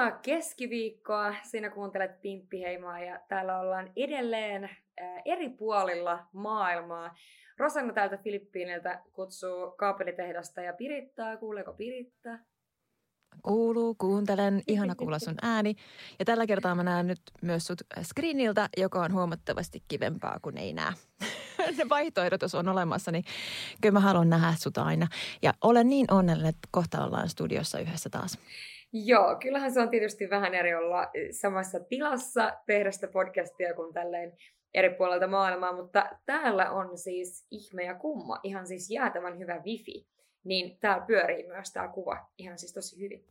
[0.00, 1.34] Ihanaa keskiviikkoa.
[1.42, 4.70] Sinä kuuntelet Pimppiheimoa ja täällä ollaan edelleen
[5.24, 7.14] eri puolilla maailmaa.
[7.58, 11.36] Rosanna täältä Filippiiniltä kutsuu kaapelitehdasta ja Pirittaa.
[11.36, 12.38] Kuuleeko Piritta?
[13.42, 15.76] Kuuluu, kuuntelen, ihana kuulla sun ääni.
[16.18, 20.72] Ja tällä kertaa mä näen nyt myös sut screeniltä, joka on huomattavasti kivempaa kuin ei
[20.72, 20.92] näe.
[21.78, 23.24] Ne vaihtoehdot, jos on olemassa, niin
[23.80, 25.06] kyllä mä haluan nähdä sut aina.
[25.42, 28.38] Ja olen niin onnellinen, että kohta ollaan studiossa yhdessä taas.
[28.92, 34.32] Joo, kyllähän se on tietysti vähän eri olla samassa tilassa tehdä sitä podcastia kuin tälleen
[34.74, 40.06] eri puolelta maailmaa, mutta täällä on siis ihme ja kumma, ihan siis jäätävän hyvä wifi,
[40.44, 43.24] niin täällä pyörii myös tämä kuva ihan siis tosi hyvin.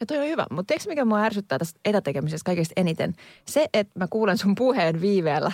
[0.00, 3.12] Ja toi on hyvä, mutta tiedätkö mikä mua ärsyttää tässä etätekemisessä kaikista eniten?
[3.46, 5.52] Se, että mä kuulen sun puheen viiveellä.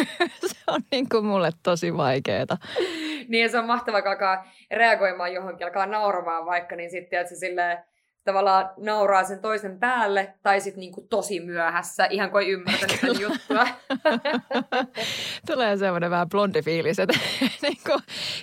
[0.46, 2.56] se on niin kuin mulle tosi vaikeeta.
[3.28, 7.34] Niin ja se on mahtavaa, kun alkaa reagoimaan johonkin, alkaa nauramaan vaikka, niin sitten että
[7.34, 7.78] se silleen,
[8.24, 13.22] tavallaan nauraa sen toisen päälle, tai sitten niinku tosi myöhässä, ihan kuin ei ymmärtänyt sitä
[13.22, 13.66] juttua.
[15.46, 17.18] Tulee semmoinen vähän blondi fiilis, että
[17.62, 17.78] niin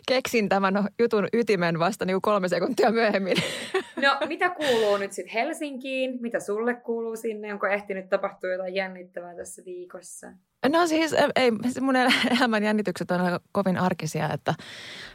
[0.08, 3.38] keksin tämän jutun ytimen vasta niin kolme sekuntia myöhemmin.
[4.06, 6.18] no, mitä kuuluu nyt sitten Helsinkiin?
[6.22, 7.54] Mitä sulle kuuluu sinne?
[7.54, 10.28] Onko ehtinyt tapahtua jotain jännittävää tässä viikossa?
[10.68, 11.96] No siis ei, mun
[12.40, 14.54] elämän jännitykset on kovin arkisia, että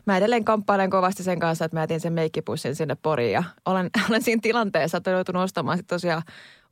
[0.07, 3.91] mä edelleen kamppailen kovasti sen kanssa, että mä jätin sen meikkipussin sinne Poriin ja olen,
[4.09, 6.23] olen siinä tilanteessa, että olen joutunut ostamaan sitten tosiaan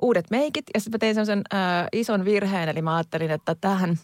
[0.02, 3.98] uudet meikit ja sitten mä tein sen äh, ison virheen, eli mä ajattelin, että tähän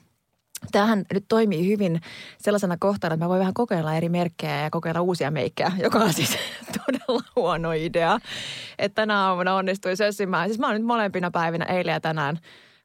[0.73, 2.01] Tämähän nyt toimii hyvin
[2.39, 6.13] sellaisena kohtana, että mä voin vähän kokeilla eri merkkejä ja kokeilla uusia meikkejä, joka on
[6.13, 6.39] siis
[6.79, 8.19] todella huono idea.
[8.79, 10.49] Että tänä aamuna onnistui sössimään.
[10.49, 12.39] Siis mä oon nyt molempina päivinä eilen ja tänään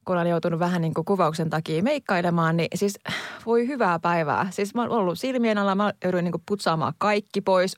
[0.04, 2.98] kun olen joutunut vähän niin kuin kuvauksen takia meikkailemaan, niin siis
[3.46, 4.46] voi hyvää päivää.
[4.50, 7.76] Siis mä oon ollut silmien alla, mä jouduin niin kuin putsaamaan kaikki pois.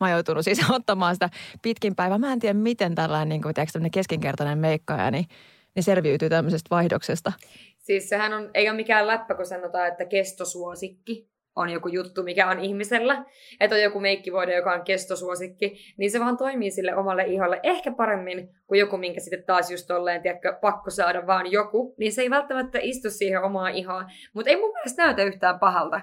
[0.00, 1.30] Mä oon joutunut siis ottamaan sitä
[1.62, 2.18] pitkin päivää.
[2.18, 5.26] Mä en tiedä, miten tällainen niin kuin, tiedätkö, keskinkertainen meikkaaja, niin,
[5.74, 7.32] niin selviytyy tämmöisestä vaihdoksesta.
[7.78, 12.48] Siis sehän on, ei ole mikään läppä, kun sanotaan, että kestosuosikki on joku juttu, mikä
[12.48, 13.24] on ihmisellä,
[13.60, 17.92] että on joku meikkivoide, joka on kestosuosikki, niin se vaan toimii sille omalle iholle ehkä
[17.92, 22.22] paremmin kuin joku, minkä sitten taas just tolleen, tiedätkö, pakko saada vaan joku, niin se
[22.22, 24.04] ei välttämättä istu siihen omaa ihoa,
[24.34, 26.00] mutta ei mun mielestä näytä yhtään pahalta.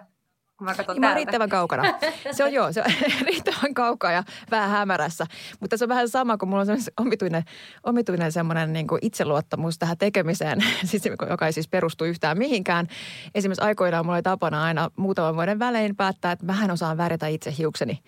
[0.59, 1.83] Mä mä riittävän kaukana.
[2.31, 2.91] Se on joo, se on
[3.27, 5.25] riittävän kaukaa ja vähän hämärässä.
[5.59, 7.43] Mutta se on vähän sama, kun mulla on omituinen,
[7.83, 12.87] omituinen semmoinen niin kuin itseluottamus tähän tekemiseen, siis, joka ei siis perustu yhtään mihinkään.
[13.35, 17.53] Esimerkiksi aikoinaan mulla oli tapana aina muutaman vuoden välein päättää, että vähän osaan värjätä itse
[17.57, 17.99] hiukseni.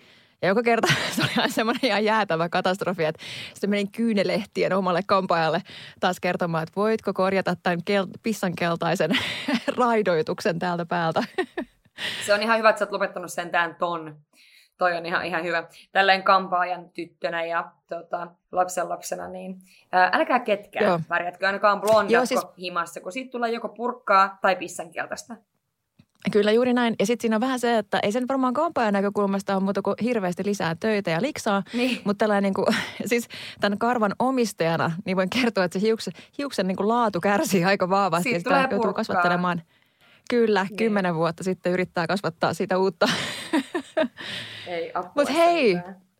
[0.42, 3.22] Ja joka kerta se oli aina semmoinen ihan jäätävä katastrofi, että
[3.54, 5.62] sitten menin kyynelehtien omalle kampaajalle
[6.00, 9.10] taas kertomaan, että voitko korjata tämän kel- pissankeltaisen
[9.76, 11.24] raidoituksen täältä päältä.
[12.26, 14.16] Se on ihan hyvä, että sä oot lopettanut sentään ton.
[14.78, 15.64] Toi on ihan, ihan hyvä.
[15.92, 19.56] Tälleen kampaajan tyttönä ja tota, lapsen lapsena, niin
[19.92, 21.00] ää, älkää ketkään Joo.
[21.10, 22.46] värjätkö ainakaan blondatko siis...
[22.58, 25.36] himassa, kun siitä tulee joko purkkaa tai pissankieltästä.
[26.32, 26.94] Kyllä juuri näin.
[26.98, 29.96] Ja sitten siinä on vähän se, että ei sen varmaan kampaajan näkökulmasta ole muuta kuin
[30.02, 31.62] hirveästi lisää töitä ja liksaa.
[31.72, 32.00] Niin.
[32.04, 32.66] Mutta tällainen niin kuin,
[33.10, 33.28] siis
[33.60, 37.90] tämän karvan omistajana, niin voin kertoa, että se hiuksen, hiuksen niin kuin laatu kärsii aika
[37.90, 38.28] vahvasti.
[38.28, 39.62] Siitä tulee joutuu kasvattelemaan
[40.30, 40.76] Kyllä, niin.
[40.76, 43.06] kymmenen vuotta sitten yrittää kasvattaa siitä uutta.
[44.66, 45.76] Ei Mutta hei,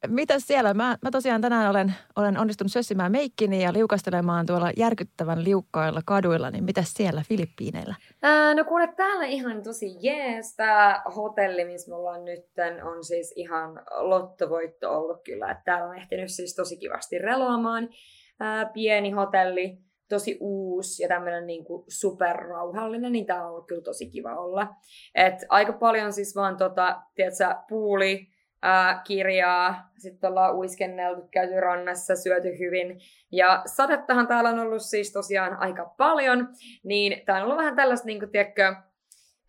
[0.07, 0.75] mitä siellä?
[0.75, 6.51] Mä, mä tosiaan tänään olen, olen onnistunut sössimään meikkini ja liukastelemaan tuolla järkyttävän liukkailla kaduilla,
[6.51, 7.95] niin mitä siellä Filippiineillä?
[8.23, 10.57] Ää, no kuule, täällä ihan tosi jees.
[10.57, 12.47] Tämä hotelli, missä me ollaan nyt,
[12.83, 15.62] on siis ihan lottovoitto ollut kyllä.
[15.65, 17.88] Täällä on ehtinyt siis tosi kivasti reloamaan.
[18.41, 19.79] Ää, pieni hotelli,
[20.12, 24.75] tosi uusi ja tämmöinen niin superrauhallinen, niin tää on ollut kyllä tosi kiva olla.
[25.14, 28.29] Et aika paljon siis vaan tota, tiedätkö, puuli,
[28.62, 33.00] ää, kirjaa, sitten ollaan uiskenneltu, käyty rannassa, syöty hyvin.
[33.32, 36.49] Ja sadettahan täällä on ollut siis tosiaan aika paljon,
[36.85, 38.75] niin tää on ollut vähän tällaista, niin kuin, tiedätkö,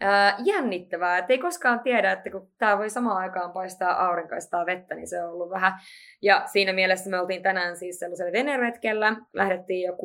[0.04, 4.96] ää, jännittävää, että ei koskaan tiedä, että kun tämä voi samaan aikaan paistaa aurinkoistaa vettä,
[4.96, 5.74] niin se on ollut vähän.
[6.22, 9.98] Ja siinä mielessä me oltiin tänään siis sellaisella veneretkellä, lähdettiin jo 6.30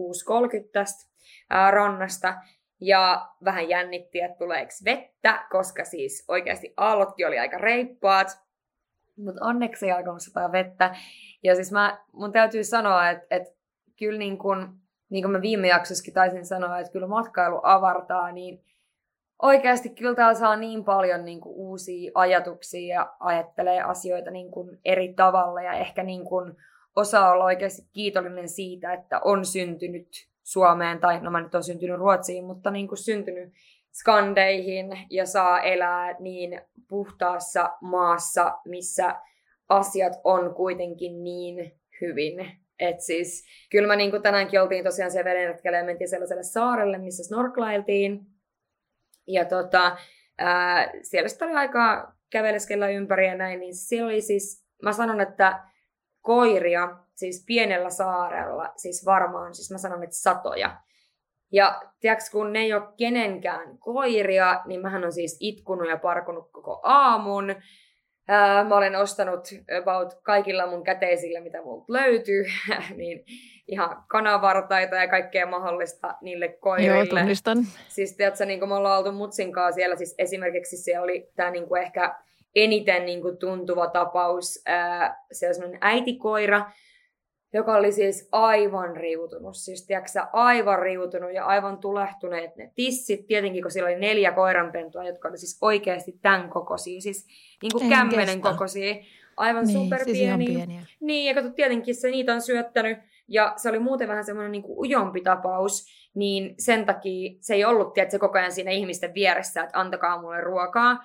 [0.73, 1.11] tästä
[1.51, 2.35] ää, rannasta,
[2.81, 8.29] ja vähän jännitti, että tuleeko vettä, koska siis oikeasti aallotkin oli aika reippaat.
[9.17, 10.97] Mutta onneksi ei alkanut sataa vettä.
[11.43, 13.51] Ja siis mä, mun täytyy sanoa, että, että
[13.99, 14.69] kyllä niin kuin,
[15.11, 18.65] niin kuin mä viime jaksossakin taisin sanoa, että kyllä matkailu avartaa, niin
[19.43, 24.79] oikeasti kyllä täällä saa niin paljon niin kuin, uusia ajatuksia ja ajattelee asioita niin kuin,
[24.85, 26.53] eri tavalla ja ehkä niin kuin,
[26.97, 30.09] osaa olla oikeasti kiitollinen siitä, että on syntynyt
[30.43, 33.53] Suomeen, tai no mä nyt on syntynyt Ruotsiin, mutta niin kuin syntynyt
[33.93, 39.17] skandeihin ja saa elää niin puhtaassa maassa, missä
[39.69, 42.51] asiat on kuitenkin niin hyvin.
[42.79, 46.99] Et siis, kyllä mä niin kuin tänäänkin oltiin tosiaan se vedenretkellä ja mentiin sellaiselle saarelle,
[46.99, 48.27] missä snorklailtiin.
[49.29, 49.97] Ja tota,
[50.39, 55.21] ää, siellä sitten oli aikaa käveleskellä ympäri ja näin, niin siellä oli siis, mä sanon,
[55.21, 55.65] että
[56.21, 60.81] koiria, siis pienellä saarella, siis varmaan, siis mä sanon, että satoja.
[61.53, 66.53] Ja tiedätkö, kun ne ei ole kenenkään koiria, niin mähän on siis itkunut ja parkunut
[66.53, 67.55] koko aamun.
[68.29, 69.49] Ää, mä olen ostanut
[69.83, 72.45] about kaikilla mun käteisillä, mitä multa löytyy,
[72.97, 73.25] niin
[73.69, 76.97] ihan kanavartaita ja kaikkea mahdollista niille koirille.
[76.97, 77.59] Joo, tunnistan.
[77.89, 81.69] Siis tiedätkö, niin kuin me ollaan oltu mutsinkaa siellä, siis esimerkiksi se oli tämä niin
[81.69, 82.15] kuin ehkä
[82.55, 84.63] eniten niin kuin tuntuva tapaus.
[84.67, 86.71] Ää, se on semmoinen äitikoira,
[87.53, 89.57] joka oli siis aivan riutunut.
[89.57, 93.27] Siis tiedätkö, aivan riutunut ja aivan tulehtuneet ne tissit.
[93.27, 97.01] Tietenkin, kun siellä oli neljä koiranpentua, jotka oli siis oikeasti tämän kokoisia.
[97.01, 97.27] Siis
[97.63, 98.95] niin kuin kämmenen kokoisia.
[99.37, 100.37] Aivan niin, superpieniä.
[100.37, 100.81] Siis pieniä.
[101.01, 102.99] Niin, ja kato, tietenkin se niitä on syöttänyt.
[103.29, 105.87] Ja se oli muuten vähän semmoinen niin kuin ujompi tapaus.
[106.15, 110.41] Niin sen takia se ei ollut, tiedätkö, koko ajan siinä ihmisten vieressä, että antakaa mulle
[110.41, 110.99] ruokaa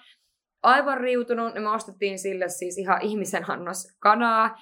[0.63, 4.57] aivan riutunut, niin me ostettiin sille siis ihan ihmisen annos kanaa,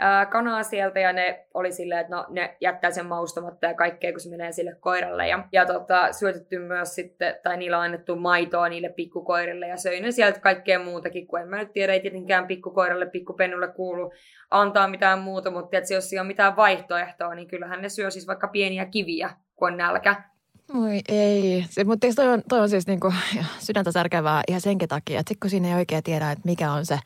[0.00, 4.12] ää, kanaa sieltä ja ne oli silleen, että no, ne jättää sen maustamatta ja kaikkea,
[4.12, 5.28] kun se menee sille koiralle.
[5.28, 10.00] Ja, ja tota, syötetty myös sitten, tai niillä on annettu maitoa niille pikkukoirille ja söi
[10.00, 14.12] ne sieltä kaikkea muutakin, kun en mä nyt tiedä, ei tietenkään pikkukoiralle, pikkupennulle kuulu
[14.50, 18.26] antaa mitään muuta, mutta että jos ei ole mitään vaihtoehtoa, niin kyllähän ne syö siis
[18.26, 20.22] vaikka pieniä kiviä, kun on nälkä.
[20.74, 21.64] Voi ei.
[21.70, 23.12] Se, mutta toi on, toi on siis niinku
[23.58, 26.98] sydäntä särkevää ihan senkin takia, että kun siinä ei oikein tiedä, että mikä on se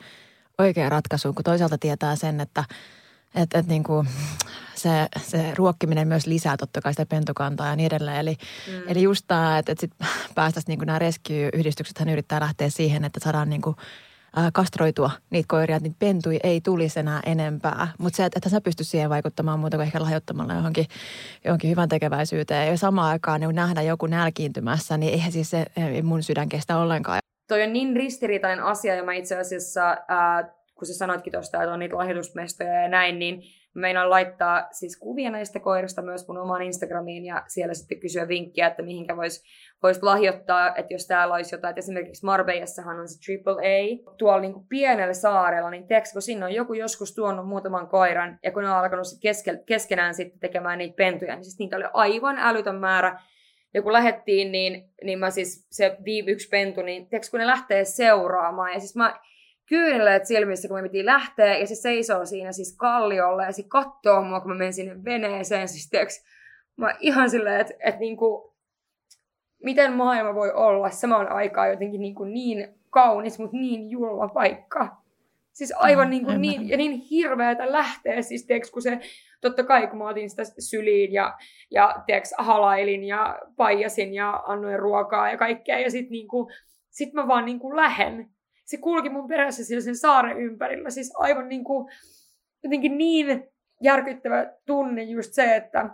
[0.59, 2.65] oikea ratkaisu, kun toisaalta tietää sen, että
[3.35, 4.05] et, et niinku,
[4.75, 4.91] se,
[5.23, 8.17] se ruokkiminen myös lisää totta kai sitä pentukantaa ja niin edelleen.
[8.17, 8.37] Eli,
[8.67, 8.83] mm.
[8.87, 9.93] eli just tämä, että et sit
[10.35, 13.77] päästäisiin niinku nämä rescue-yhdistykset, hän yrittää lähteä siihen, että saadaan niinku
[14.53, 17.89] kastroitua niitä koiria, että niitä pentui ei tulisi enää enempää.
[17.99, 20.87] Mutta se, että, että sä pystyt siihen vaikuttamaan muuta kuin ehkä lahjoittamalla johonkin,
[21.45, 22.69] johonkin hyvän tekeväisyyteen.
[22.69, 26.79] Ja samaan aikaan niin nähdä joku nälkiintymässä, niin eihän siis se ei mun sydän kestä
[26.79, 27.19] ollenkaan.
[27.49, 31.73] Toi on niin ristiriitainen asia, ja mä itse asiassa, ää, kun sä sanoitkin tuosta, että
[31.73, 33.43] on niitä lahjoitusmestoja ja näin, niin
[33.75, 38.67] meinaan laittaa siis kuvia näistä koirista myös mun omaan Instagramiin ja siellä sitten kysyä vinkkiä,
[38.67, 39.43] että mihinkä voisi
[39.83, 44.41] vois lahjoittaa, että jos täällä olisi jotain, että esimerkiksi Marbejassahan on se Triple A, tuolla
[44.41, 48.53] niin kuin pienellä saarella, niin tiedätkö, kun sinne on joku joskus tuonut muutaman koiran, ja
[48.53, 49.07] kun ne on alkanut
[49.67, 53.21] keskenään sitten tekemään niitä pentuja, niin siis niitä oli aivan älytön määrä,
[53.75, 57.47] ja kun lähettiin, niin, niin mä siis, se viiv yksi pentu, niin tiedätkö, kun ne
[57.47, 59.21] lähtee seuraamaan, ja siis mä
[59.69, 64.23] kyyneleet silmissä, kun me piti lähteä, ja se seisoo siinä siis kalliolla, ja se katsoo
[64.23, 66.25] mua, kun mä menen sinne veneeseen, siis tiiäks,
[66.77, 68.55] mä ihan silleen, että et niinku,
[69.63, 75.04] miten maailma voi olla samaan aikaan jotenkin niinku niin kaunis, mutta niin julma paikka.
[75.55, 79.01] Siis aivan mm, niin, kuin niin, ja niin hirveätä lähteä, siis tiiäks, kun se,
[79.41, 81.35] totta kai kun mä otin sitä syliin ja,
[81.71, 86.51] ja tiiäks, halailin ja paijasin ja annoin ruokaa ja kaikkea, ja sit, niinku,
[86.91, 88.31] sit mä vaan niinku lähen.
[88.65, 90.91] Se kulki mun perässä sillä sen saaren ympärillä.
[90.91, 91.93] Siis aivan niin kuin,
[92.63, 93.49] jotenkin niin
[93.83, 95.91] järkyttävä tunne just se, että,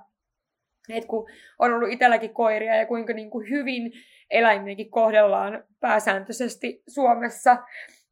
[0.88, 3.92] että kun on ollut itselläkin koiria ja kuinka niin kuin hyvin
[4.30, 7.56] eläimiäkin kohdellaan pääsääntöisesti Suomessa,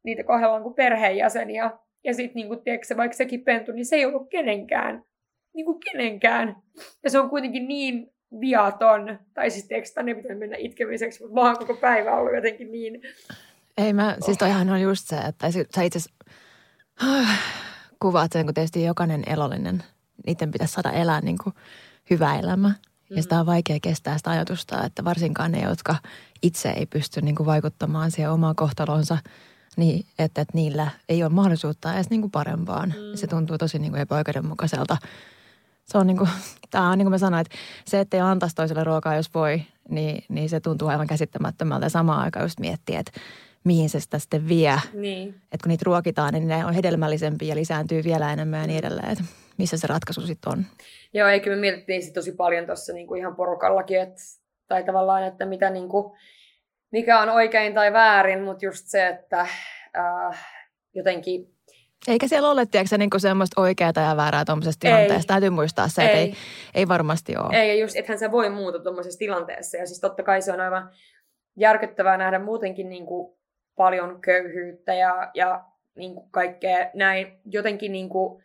[0.03, 1.71] niitä kohdellaan kuin perheenjäseniä.
[2.03, 5.03] Ja sitten niin kuin, tiedätkö, vaikka sekin pentu, niin se ei ollut kenenkään.
[5.53, 6.55] Niin kuin kenenkään.
[7.03, 9.19] Ja se on kuitenkin niin viaton.
[9.33, 13.01] Tai siis tiedätkö, tänne pitää mennä itkemiseksi, mutta vaan koko päivä ollut jotenkin niin
[13.79, 15.99] ei mä, siis toihan on just se, että sä itse
[18.01, 19.83] kuvaat sen, kun tietysti jokainen elollinen,
[20.25, 21.55] niiden pitäisi saada elää niin kuin
[22.09, 22.67] hyvä elämä.
[22.67, 23.17] Mm-hmm.
[23.17, 25.95] Ja sitä on vaikea kestää sitä ajatusta, että varsinkaan ne, jotka
[26.41, 29.17] itse ei pysty niin kuin vaikuttamaan siihen omaan kohtalonsa,
[29.79, 32.89] niin että, että niillä ei ole mahdollisuutta edes niin kuin parempaan.
[32.97, 33.15] Mm.
[33.15, 34.97] Se tuntuu tosi niin kuin epäoikeudenmukaiselta.
[35.85, 36.29] Se on niin kuin,
[36.71, 39.61] tämä on niin kuin mä sanoin, että se, että ei antaisi toiselle ruokaa, jos voi,
[39.89, 41.85] niin, niin se tuntuu aivan käsittämättömältä.
[41.85, 43.11] Ja samaan aikaan just miettiä, että
[43.63, 44.79] mihin se sitä sitten vie.
[44.93, 45.29] Niin.
[45.29, 49.09] Että kun niitä ruokitaan, niin ne on hedelmällisempiä ja lisääntyy vielä enemmän ja niin edelleen.
[49.09, 49.23] Että
[49.57, 50.65] missä se ratkaisu sitten on?
[51.13, 54.21] Joo, eikö me mietittiin sit tosi paljon tuossa niinku ihan porukallakin, että,
[54.67, 56.15] tai tavallaan, että mitä niinku,
[56.91, 59.47] mikä on oikein tai väärin, mutta just se, että
[59.97, 60.45] äh,
[60.93, 61.59] jotenkin
[62.07, 65.27] Eikä siellä ole, tiedätkö, niin semmoista oikeaa ja väärää tuommoisessa tilanteessa.
[65.27, 66.23] Täytyy muistaa se, että Ei.
[66.23, 66.33] ei,
[66.73, 67.57] ei varmasti ole.
[67.57, 69.77] Ei, ja just, ethän sä voi muuta tuommoisessa tilanteessa.
[69.77, 70.89] Ja siis totta kai se on aivan
[71.55, 73.37] järkyttävää nähdä muutenkin niin kuin
[73.75, 75.63] paljon köyhyyttä ja, ja
[75.95, 77.39] niin kuin kaikkea näin.
[77.45, 78.43] Jotenkin niin kuin,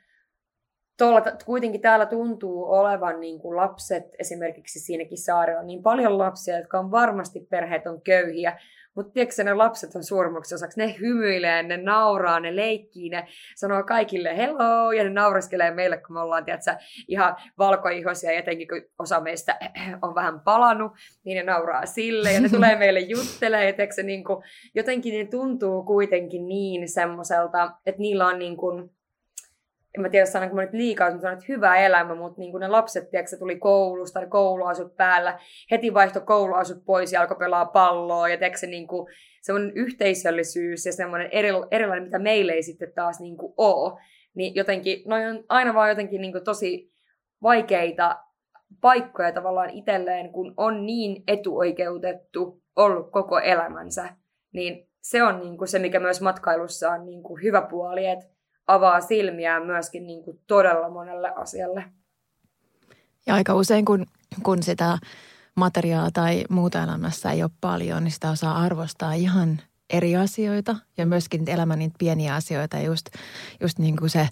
[0.98, 6.78] tuolla, kuitenkin täällä tuntuu olevan niin kuin lapset esimerkiksi siinäkin saarella niin paljon lapsia, jotka
[6.78, 8.58] on varmasti perheet on köyhiä,
[8.94, 13.82] mutta tiedätkö ne lapset on suurimmaksi osaksi, ne hymyilee, ne nauraa, ne leikkii, ne sanoo
[13.82, 16.76] kaikille hello ja ne naureskelee meille, kun me ollaan tiedätkö,
[17.08, 19.58] ihan valkoihoisia, ja etenkin kun osa meistä
[20.02, 20.92] on vähän palannut,
[21.24, 25.30] niin ne nauraa sille ja ne tulee meille juttelemaan, ja tiedätkö, niin kuin, jotenkin ne
[25.30, 28.90] tuntuu kuitenkin niin semmoiselta, että niillä on niin kuin,
[29.94, 32.68] en mä tiedä sanonko mä nyt liikaa, mutta sanon, että hyvä elämä, mutta niin ne
[32.68, 35.38] lapset, tiedätkö, tuli koulusta, ne kouluasut päällä,
[35.70, 39.06] heti vaihto kouluasut pois ja alkoi pelaa palloa, ja tiedätkö, niin kuin,
[39.42, 44.00] semmoinen yhteisöllisyys ja semmoinen eri, erilainen, mitä meille ei sitten taas niin kuin ole,
[44.34, 46.92] niin jotenkin, noi on aina vaan jotenkin niin kuin tosi
[47.42, 48.20] vaikeita
[48.80, 54.08] paikkoja tavallaan itselleen, kun on niin etuoikeutettu ollut koko elämänsä,
[54.52, 58.34] niin se on niin kuin se, mikä myös matkailussa on niin kuin hyvä puoli, että
[58.66, 61.84] avaa silmiään myöskin niin kuin todella monelle asialle.
[63.26, 64.06] Ja aika usein, kun,
[64.42, 64.98] kun sitä
[65.54, 71.06] materiaa tai muuta elämässä ei ole paljon, niin sitä osaa arvostaa ihan eri asioita ja
[71.06, 72.78] myöskin elämän niitä pieniä asioita.
[72.78, 73.06] Just,
[73.60, 74.28] just niin kuin se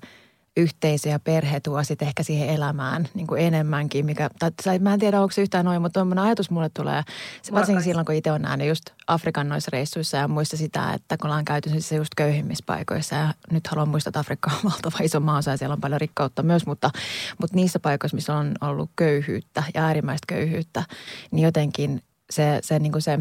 [0.56, 4.06] yhteisö ja perhe tuo sitten ehkä siihen elämään niin kuin enemmänkin.
[4.06, 4.30] Mikä,
[4.64, 7.02] tai, mä en tiedä, onko se yhtään noin, mutta tuommoinen ajatus mulle tulee.
[7.42, 11.16] Se, varsinkin silloin, kun itse on nähnyt just Afrikan noissa reissuissa ja muista sitä, että
[11.16, 13.16] kun ollaan käyty siis just köyhimmissä paikoissa.
[13.16, 16.42] Ja nyt haluan muistaa, että Afrikka on valtava iso maa ja siellä on paljon rikkautta
[16.42, 16.90] myös, mutta,
[17.38, 20.84] mutta niissä paikoissa, missä on ollut köyhyyttä ja äärimmäistä köyhyyttä,
[21.30, 23.18] niin jotenkin se, se, niin kuin se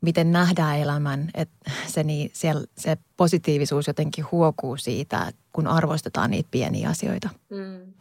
[0.00, 6.48] miten nähdään elämän, että se, niin, siellä, se positiivisuus jotenkin huokuu siitä, kun arvostetaan niitä
[6.50, 7.28] pieniä asioita.
[7.50, 7.92] Mm.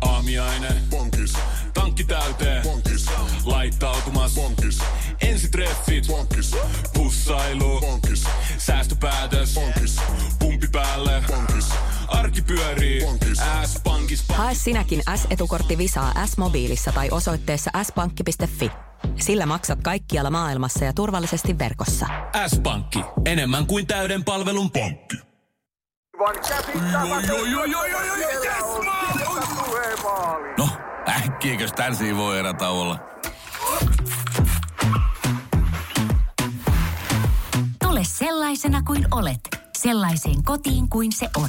[0.00, 0.68] Aamiaine.
[0.90, 1.32] Bonkis.
[1.74, 2.62] Tankki täyteen.
[2.62, 3.06] Bonkis.
[3.44, 4.34] Laittautumas.
[4.34, 4.78] Bonkis.
[5.20, 6.06] Ensitreffit.
[6.06, 6.50] Bonkis.
[6.94, 7.80] Pussailu.
[7.80, 8.24] Bonkis.
[8.58, 9.54] Säästöpäätös.
[9.54, 9.96] Bonkis.
[10.38, 11.22] Pumpi päälle.
[11.28, 11.68] Bonkis.
[12.08, 13.00] Arki pyörii.
[13.00, 13.38] Bonkis.
[14.28, 18.70] Hae sinäkin S-etukortti Visaa S-mobiilissa tai osoitteessa s-pankki.fi.
[19.20, 22.06] Sillä maksat kaikkialla maailmassa ja turvallisesti verkossa.
[22.46, 23.04] S-pankki.
[23.24, 25.16] Enemmän kuin täyden palvelun pankki.
[30.58, 30.68] No,
[31.08, 32.98] äkkiäkös tän voi erätä olla?
[37.82, 39.40] Tule sellaisena kuin olet,
[39.78, 41.48] sellaiseen kotiin kuin se on.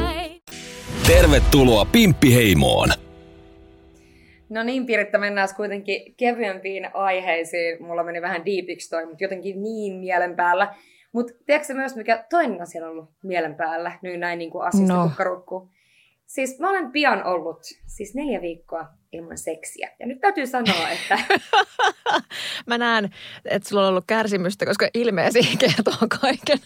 [1.11, 2.89] Tervetuloa Pimppiheimoon!
[4.49, 7.83] No niin, Piritta, mennään kuitenkin kevyempiin aiheisiin.
[7.83, 10.75] Mulla meni vähän deepiksi toi, mutta jotenkin niin mielen päällä.
[11.11, 14.93] Mutta tiedätkö myös, mikä toinen asia on ollut mielen päällä, nyt näin niin kuin asiasta
[14.93, 15.03] No.
[15.07, 15.69] kukkarukku?
[16.25, 19.91] Siis mä olen pian ollut siis neljä viikkoa ilman seksiä.
[19.99, 21.17] Ja nyt täytyy sanoa, että
[22.67, 23.09] Mä näen,
[23.45, 26.59] että sulla on ollut kärsimystä, koska ilmeesi kertoo kaiken.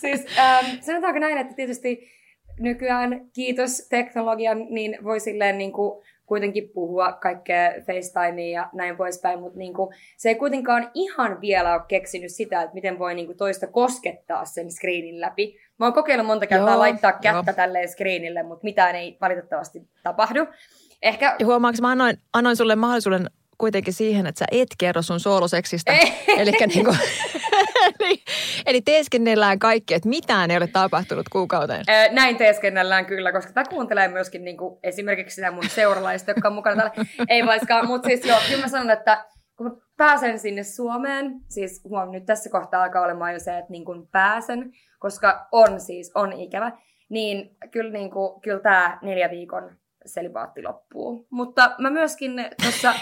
[0.00, 2.18] siis ähm, sanotaanko näin, että tietysti
[2.58, 9.40] nykyään kiitos teknologian, niin voi silleen niin kuin kuitenkin puhua kaikkea FaceTimea ja näin poispäin,
[9.40, 13.26] mutta niin kuin, se ei kuitenkaan ihan vielä ole keksinyt sitä, että miten voi niin
[13.26, 15.56] kuin toista koskettaa sen screenin läpi.
[15.78, 17.56] Mä oon kokeillut monta kertaa Joo, laittaa kättä joo.
[17.56, 20.46] tälleen screenille, mutta mitään ei valitettavasti tapahdu.
[21.02, 23.26] Ehkä Ja huomaanko, mä annoin, annoin sulle mahdollisuuden
[23.58, 25.92] kuitenkin siihen, että sä et kerro sun sooloseksistä.
[26.36, 26.98] Eli, niin kuin,
[28.00, 28.22] eli,
[28.66, 31.84] eli teeskennellään kaikki, että mitään ei ole tapahtunut kuukauteen.
[31.88, 36.48] Ö, Näin teeskennellään kyllä, koska tämä kuuntelee myöskin niin kuin, esimerkiksi sitä mun seuralaista, jotka
[36.48, 37.06] on mukana täällä.
[37.28, 39.24] Ei vaiskaan, mutta siis joo, kyllä mä sanon, että
[39.56, 43.72] kun mä pääsen sinne Suomeen, siis huom, nyt tässä kohtaa alkaa olemaan jo se, että
[43.72, 46.72] niin kuin pääsen, koska on siis, on ikävä,
[47.08, 49.70] niin kyllä, niin kuin, kyllä tämä neljä viikon
[50.06, 51.26] selibaatti loppuu.
[51.30, 52.94] Mutta mä myöskin tuossa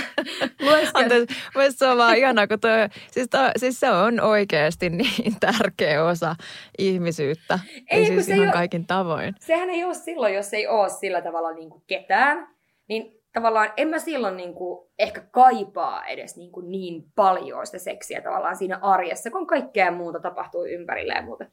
[0.66, 1.12] lueskelin...
[1.12, 2.70] Anteeksi, se on vaan ihanaa, kun toi,
[3.10, 6.36] siis, toi, siis se on oikeasti niin tärkeä osa
[6.78, 7.58] ihmisyyttä.
[7.90, 9.34] Ei, kun siis se ihan ole- kaikin tavoin.
[9.40, 12.48] sehän ei ole silloin, jos ei ole sillä tavalla niin kuin ketään,
[12.88, 17.78] niin tavallaan en mä silloin niin kuin ehkä kaipaa edes niin, kuin niin paljon sitä
[17.78, 21.44] seksiä tavallaan siinä arjessa, kun kaikkea muuta tapahtuu ympärillä ja muuta.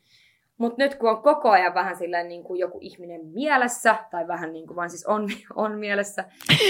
[0.62, 4.54] Mutta nyt kun on koko ajan vähän silleen niin kuin joku ihminen mielessä, tai vähän
[4.54, 6.26] niin kuin vaan siis on, on mielessä,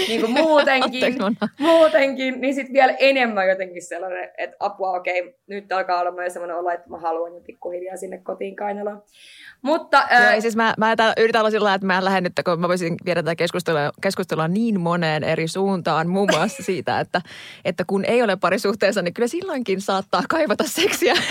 [0.08, 1.14] niin kuin muutenkin,
[1.58, 6.32] muutenkin, niin sitten vielä enemmän jotenkin sellainen, että apua okei, okay, nyt alkaa olla myös
[6.32, 9.02] sellainen olo, että mä haluan jo pikkuhiljaa sinne kotiin kainaloon.
[9.62, 10.40] Mutta, Joo, ää...
[10.40, 13.22] siis mä, mä yritän olla sillä että mä en lähde nyt, kun mä voisin viedä
[13.22, 17.20] tätä keskustelua, keskustelua niin moneen eri suuntaan, muun muassa siitä, että,
[17.64, 21.14] että kun ei ole parisuhteessa, niin kyllä silloinkin saattaa kaivata seksiä.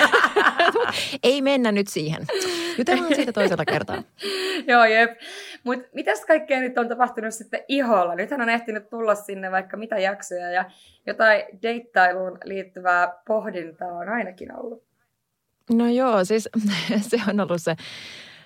[1.24, 2.25] ei mennä nyt siihen.
[2.77, 4.03] Jutellaan siitä toisella kertaa.
[4.67, 5.12] Joo, jep.
[5.63, 8.15] Mutta mitäs kaikkea nyt on tapahtunut sitten iholla?
[8.15, 10.65] Nythän on ehtinyt tulla sinne vaikka mitä jaksoja ja
[11.05, 14.83] jotain deittailuun liittyvää pohdintaa on ainakin ollut.
[15.69, 16.50] No joo, siis
[17.10, 17.75] se on ollut se,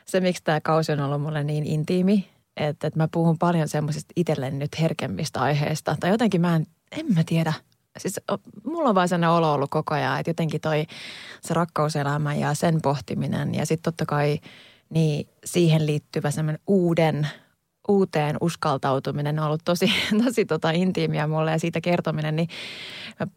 [0.06, 4.14] se miksi tämä kausi on ollut mulle niin intiimi, että, että mä puhun paljon semmoisista
[4.16, 5.96] itselleni nyt herkemmistä aiheista.
[6.00, 6.66] Tai jotenkin mä en,
[7.00, 7.54] en mä tiedä,
[7.98, 8.20] siis
[8.64, 10.86] mulla on vaan sellainen olo ollut koko ajan, että jotenkin toi
[11.42, 14.40] se rakkauselämä ja sen pohtiminen ja sitten totta kai
[14.90, 17.28] niin siihen liittyvä semmoinen uuden,
[17.88, 19.92] uuteen uskaltautuminen on ollut tosi,
[20.26, 22.50] tosi tota intiimiä mulle ja siitä kertominen, niin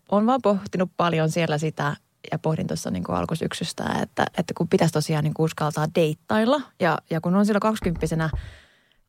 [0.09, 1.97] on vaan pohtinut paljon siellä sitä
[2.33, 7.21] ja pohdin tuossa niin alkusyksystä, että, että kun pitäisi tosiaan niin uskaltaa deittailla ja, ja
[7.21, 8.31] kun on silloin kaksikymppisenä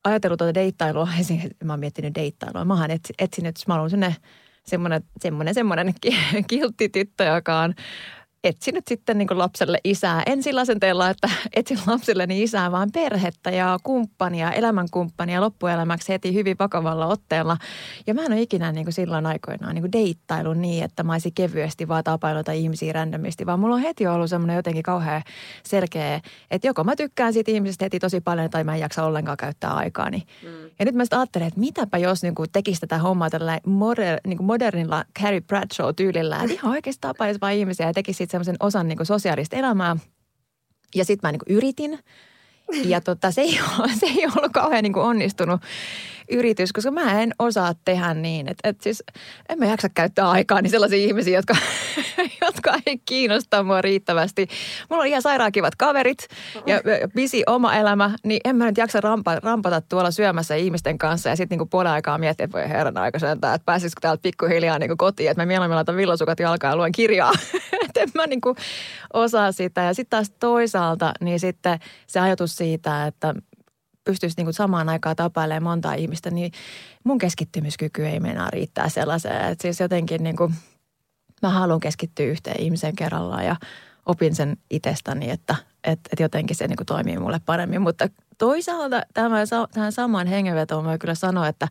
[0.03, 1.08] ajatellut tuota deittailua,
[1.63, 3.91] mä oon miettinyt deittailua, mä oon etsinyt, mä oon
[4.66, 5.94] semmoinen, semmoinen, semmoinen
[6.50, 7.74] kiltti tyttö, joka on
[8.43, 10.24] etsinyt sitten niin lapselle isää.
[10.25, 16.55] En sillä asenteella, että etsin lapselleni isää, vaan perhettä ja kumppania, elämänkumppania loppuelämäksi heti hyvin
[16.60, 17.58] vakavalla otteella.
[18.08, 21.88] Ja mä en ole ikinä niin silloin aikoinaan niin deittailu niin, että mä olisin kevyesti
[21.88, 25.22] vaan tapailuta ihmisiä randomisti, vaan mulla on heti ollut semmoinen jotenkin kauhean
[25.63, 29.38] selkeä, että joko mä tykkään siitä ihmisestä heti tosi paljon tai mä en jaksa ollenkaan
[29.38, 30.10] käyttää aikaa.
[30.10, 30.19] Mm.
[30.79, 34.19] Ja nyt mä sitten ajattelen, että mitäpä jos niin kuin tekisi tätä hommaa tällä moder,
[34.27, 38.88] niin modernilla Carrie Bradshaw-tyylillä, että ihan oikeasti tapaisi vain ihmisiä ja tekisi sitten semmoisen osan
[38.88, 39.98] niin sosiaalista elämää.
[40.96, 42.00] Ja sitten mä niin yritin.
[42.86, 45.62] Ja tota, se, ei ole, se ei ollut kauhean niin onnistunut
[46.30, 48.48] yritys, koska mä en osaa tehdä niin.
[48.48, 49.04] Että et siis
[49.50, 51.56] en mä jaksa käyttää aikaa niin sellaisia ihmisiä, jotka,
[52.46, 54.48] jotka ei kiinnosta mua riittävästi.
[54.89, 56.28] Mulla on ihan sairaan kivat kaverit
[56.65, 56.82] ja
[57.15, 61.36] visi oma elämä, niin en mä nyt jaksa rampa, rampata tuolla syömässä ihmisten kanssa ja
[61.36, 65.32] sitten niinku puolen aikaa miettiä, että voi herran aika että pääsisikö täältä pikkuhiljaa niinku kotiin,
[65.32, 67.32] että mä mieluummin laitan villasukat jalkaan ja luen kirjaa.
[67.86, 68.56] että en mä niinku
[69.13, 69.82] osaa sitä.
[69.82, 73.36] Ja sitten taas toisaalta, niin sitten se ajatus siitä, että
[74.10, 76.52] pystyisi niin kuin samaan aikaan tapailemaan montaa ihmistä, niin
[77.04, 79.52] mun keskittymiskyky ei meinaa riittää sellaiseen.
[79.52, 80.54] Että siis jotenkin niin kuin,
[81.41, 83.56] mä haluan keskittyä yhteen ihmiseen kerrallaan ja
[84.06, 87.82] opin sen itsestäni, että, että, että jotenkin se niin kuin toimii mulle paremmin.
[87.82, 91.67] Mutta toisaalta tämän, tähän samaan hengenvetoon mä kyllä sanoa, että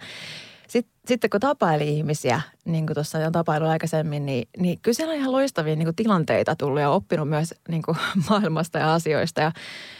[1.08, 5.18] sitten, kun tapaili ihmisiä, niin kuin tuossa on tapailu aikaisemmin, niin, niin kyllä siellä on
[5.18, 7.96] ihan loistavia niin kuin tilanteita tullut ja oppinut myös niin kuin
[8.30, 9.40] maailmasta ja asioista.
[9.40, 9.52] Ja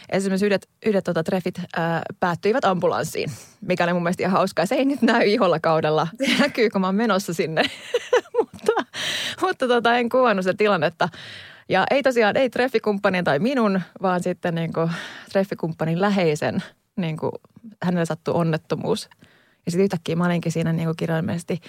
[0.09, 4.65] esimerkiksi yhdet, yhdet tota, treffit ää, päättyivät ambulanssiin, mikä oli mun mielestä ihan hauskaa.
[4.65, 6.07] Se ei nyt näy iholla kaudella.
[6.25, 7.63] Se näkyy, kun mä oon menossa sinne.
[8.39, 8.71] mutta
[9.41, 11.09] mutta tota, en kuvannut sitä tilannetta.
[11.69, 14.91] Ja ei tosiaan, ei treffikumppanin tai minun, vaan sitten niin kuin
[15.31, 16.63] treffikumppanin läheisen,
[16.95, 17.31] niin kuin
[17.83, 19.09] hänelle sattui onnettomuus–
[19.69, 21.59] ja sitten yhtäkkiä mä olinkin siinä niin kuin kirjallisesti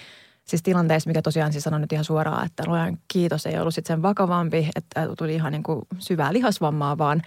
[0.45, 3.95] siis tilanteessa, mikä tosiaan siis sanon nyt ihan suoraan, että luojan kiitos ei ollut sitten
[3.95, 7.21] sen vakavampi, että tuli ihan niin kuin syvää lihasvammaa vaan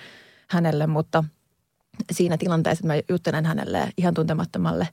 [0.50, 1.24] hänelle, mutta
[2.12, 4.88] siinä tilanteessa, että mä juttelen hänelle ihan tuntemattomalle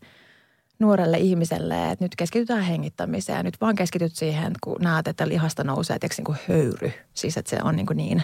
[0.79, 5.63] nuorelle ihmiselle, että nyt keskitytään hengittämiseen ja nyt vaan keskityt siihen, kun näet, että lihasta
[5.63, 6.91] nousee tiiäks, niin kuin höyry.
[7.13, 8.23] Siis että se on niin, kuin niin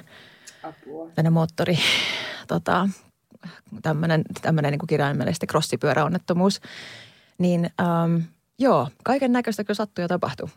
[0.63, 1.31] Apua.
[1.31, 1.79] moottori,
[2.47, 2.89] tota,
[3.81, 6.61] tämmöinen, tämmöinen niin kuin kirjaimellisesti crossipyöräonnettomuus.
[7.37, 8.15] Niin ähm,
[8.59, 10.49] joo, kaiken näköistä kyllä sattuu ja tapahtuu.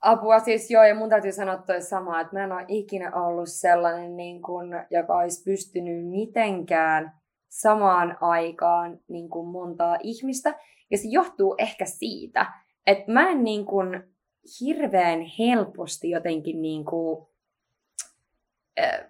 [0.00, 3.48] Apua siis joo, ja mun täytyy sanoa toi sama, että mä en ole ikinä ollut
[3.48, 7.12] sellainen, niin kun, joka olisi pystynyt mitenkään
[7.48, 10.54] samaan aikaan niin kuin montaa ihmistä.
[10.90, 12.46] Ja se johtuu ehkä siitä,
[12.86, 14.02] että mä en niin kuin
[14.60, 17.26] hirveän helposti jotenkin niin kuin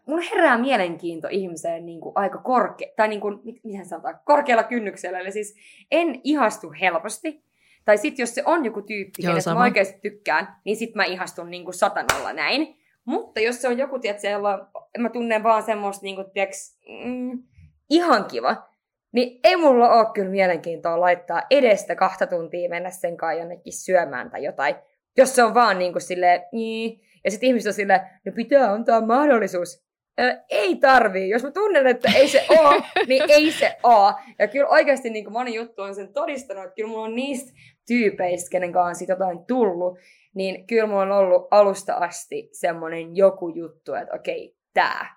[0.07, 5.19] mulla herää mielenkiinto ihmiseen niin kuin aika korkea, tai niin kuin, miten sanotaan, korkealla kynnyksellä.
[5.19, 5.57] Eli siis
[5.91, 7.43] en ihastu helposti.
[7.85, 11.05] Tai sitten jos se on joku tyyppi, Joo, kenestä mä oikeasti tykkään, niin sitten mä
[11.05, 12.77] ihastun niin kuin satanalla näin.
[13.05, 16.57] Mutta jos se on joku, tiedätkö, jolla mä tunnen vaan semmoista, niin kuin, tiedätkö,
[17.05, 17.43] mm,
[17.91, 18.69] ihan kiva,
[19.13, 24.31] niin ei mulla ole kyllä mielenkiintoa laittaa edestä kahta tuntia mennä sen kanssa jonnekin syömään
[24.31, 24.75] tai jotain.
[25.17, 28.73] Jos se on vaan niin kuin silleen, niin, ja sitten ihmiset on silleen, no pitää
[28.73, 29.85] antaa mahdollisuus.
[30.21, 31.29] Ö, ei tarvii.
[31.29, 32.73] Jos mä tunnen, että ei se oo,
[33.09, 34.13] niin ei se oo.
[34.39, 37.53] Ja kyllä oikeasti niin kuin moni juttu on sen todistanut, että kyllä mulla on niistä
[37.87, 39.99] tyypeistä, kenen kanssa siitä jotain tullut,
[40.35, 45.17] niin kyllä mulla on ollut alusta asti semmoinen joku juttu, että okei, tää.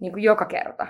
[0.00, 0.86] Niin kuin joka kerta.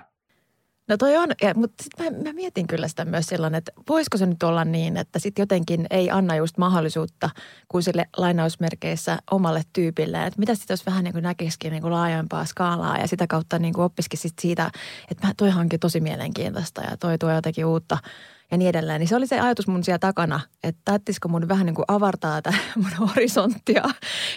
[0.88, 4.26] No toi on, mutta sitten mä, mä mietin kyllä sitä myös silloin, että voisiko se
[4.26, 7.30] nyt olla niin, että sitten jotenkin ei anna just mahdollisuutta
[7.68, 10.26] kuin sille lainausmerkeissä omalle tyypille.
[10.26, 13.58] Että mitä sitten jos vähän niin kuin näkisikin niin kuin laajempaa skaalaa ja sitä kautta
[13.58, 14.70] niin kuin oppisikin sit siitä,
[15.10, 17.98] että mä, toi onkin tosi mielenkiintoista ja toi tuo jotenkin uutta–
[18.50, 19.00] ja niin edelleen.
[19.00, 22.42] Niin se oli se ajatus mun siellä takana, että täyttisikö mun vähän niin kuin avartaa
[22.42, 23.84] tätä mun horisonttia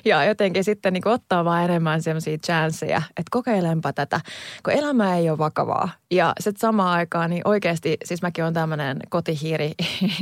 [0.05, 4.21] ja jotenkin sitten niin kuin ottaa vaan enemmän semmoisia chanceja, että kokeilenpa tätä,
[4.63, 5.89] kun elämä ei ole vakavaa.
[6.11, 9.71] Ja sitten samaan aikaan niin oikeasti, siis mäkin olen tämmöinen kotihiiri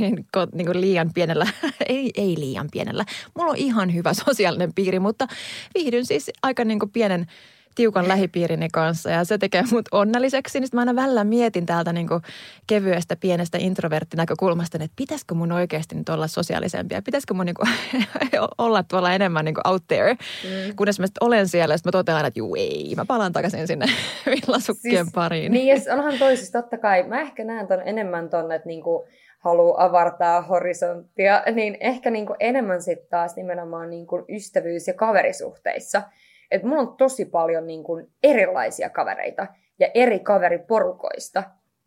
[0.52, 1.46] niin kuin liian pienellä,
[1.88, 3.04] ei, ei liian pienellä.
[3.38, 5.26] Mulla on ihan hyvä sosiaalinen piiri, mutta
[5.74, 7.26] viihdyn siis aika niin kuin pienen
[7.76, 10.60] tiukan lähipiirini kanssa ja se tekee mut onnelliseksi.
[10.60, 12.22] Niin mä aina välillä mietin täältä niin kuin
[12.66, 17.68] kevyestä pienestä introverttinäkökulmasta, että pitäisikö mun oikeasti nyt olla sosiaalisempi ja pitäisikö mun niin kuin
[18.58, 20.12] olla tuolla enemmän niin kuin out there.
[20.14, 20.76] Mm.
[20.76, 23.86] Kunnes mä olen siellä ja mä totean, että juu ei, mä palaan takaisin sinne
[24.26, 25.52] villasukkien siis, pariin.
[25.52, 29.08] Niin ja onhan toisista totta kai, mä ehkä näen ton enemmän ton, että niin kuin
[29.38, 34.94] haluaa avartaa horisonttia, niin ehkä niin kuin enemmän sitten taas nimenomaan niin kuin ystävyys- ja
[34.94, 36.02] kaverisuhteissa–
[36.50, 39.46] että mulla on tosi paljon niin kuin erilaisia kavereita
[39.78, 41.42] ja eri kaveriporukoista.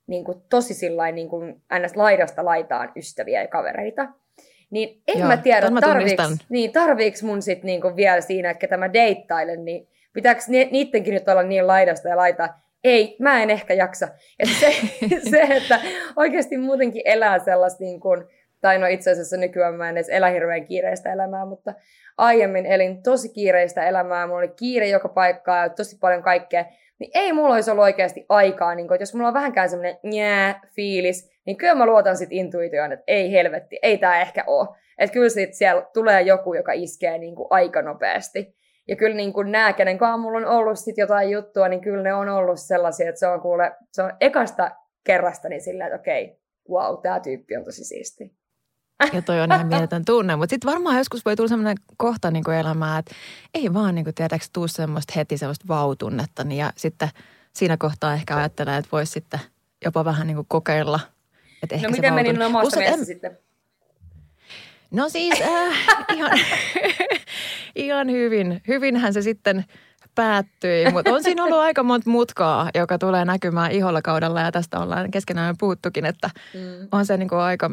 [0.08, 1.96] Niin kuin tosi sillain niin kuin ns.
[1.96, 4.08] laidasta laitaan ystäviä ja kavereita.
[4.70, 8.94] Niin en Joo, mä tiedä, tarviiks, niin, tarviiks mun sit niinku vielä siinä, että mä
[8.94, 10.42] deittailen, niin pitääkö
[10.72, 12.62] niittenkin nyt olla niin laidasta ja laitaa?
[12.84, 14.08] Ei, mä en ehkä jaksa.
[14.40, 14.72] Että se,
[15.32, 15.80] se, että
[16.16, 18.26] oikeasti muutenkin elää sellaista niin kuin,
[18.62, 21.74] tai no itse asiassa nykyään mä en edes elä hirveän kiireistä elämää, mutta
[22.18, 26.66] aiemmin elin tosi kiireistä elämää, mulla oli kiire joka paikkaa ja tosi paljon kaikkea,
[27.00, 29.98] niin ei mulla olisi ollut oikeasti aikaa, niin kun, että jos mulla on vähänkään semmoinen
[30.04, 34.76] njää fiilis, niin kyllä mä luotan sit intuitioon, että ei helvetti, ei tää ehkä oo.
[34.98, 38.56] Että kyllä sit siellä tulee joku, joka iskee niin kuin aika nopeasti.
[38.88, 42.04] Ja kyllä niin kuin nämä, kenen kanssa mulla on ollut sit jotain juttua, niin kyllä
[42.04, 44.72] ne on ollut sellaisia, että se on kuule, se on ekasta
[45.04, 48.39] kerrasta niin silleen, että okei, wow, tämä tyyppi on tosi siisti.
[49.14, 50.36] Ja toi on ihan mieletön tunne.
[50.36, 53.16] Mutta sitten varmaan joskus voi tulla sellainen kohta niin elämää, että
[53.54, 56.44] ei vaan niin tiedätkö tuu semmoista heti semmoista vautunnetta.
[56.44, 57.10] Niin ja sitten
[57.54, 59.40] siinä kohtaa ehkä ajattelee, että voisi sitten
[59.86, 61.00] jopa vähän niin kokeilla.
[61.64, 63.06] Että ehkä no miten meni omasta en...
[63.06, 63.38] sitten?
[64.92, 65.78] No siis äh,
[66.16, 66.40] ihan,
[67.76, 68.62] ihan hyvin.
[68.68, 69.66] Hyvinhän se sitten
[70.16, 74.80] päättyi, mutta on siinä ollut aika monta mutkaa, joka tulee näkymään iholla kaudella ja tästä
[74.80, 76.88] ollaan keskenään puhuttukin, että mm.
[76.92, 77.72] on se niin kuin aika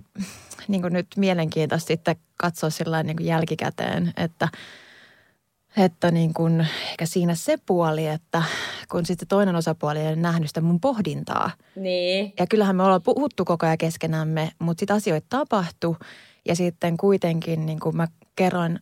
[0.69, 4.49] niin kuin nyt mielenkiintoista sitten katsoa sillä niin kuin jälkikäteen, että
[5.77, 8.43] että niin kuin, ehkä siinä se puoli, että
[8.91, 11.51] kun sitten toinen osapuoli ei nähnyt sitä mun pohdintaa.
[11.75, 12.33] Niin.
[12.39, 15.97] Ja kyllähän me ollaan puhuttu koko ajan keskenämme, mutta sitten asioita tapahtui
[16.49, 18.81] ja sitten kuitenkin niin kuin mä kerroin,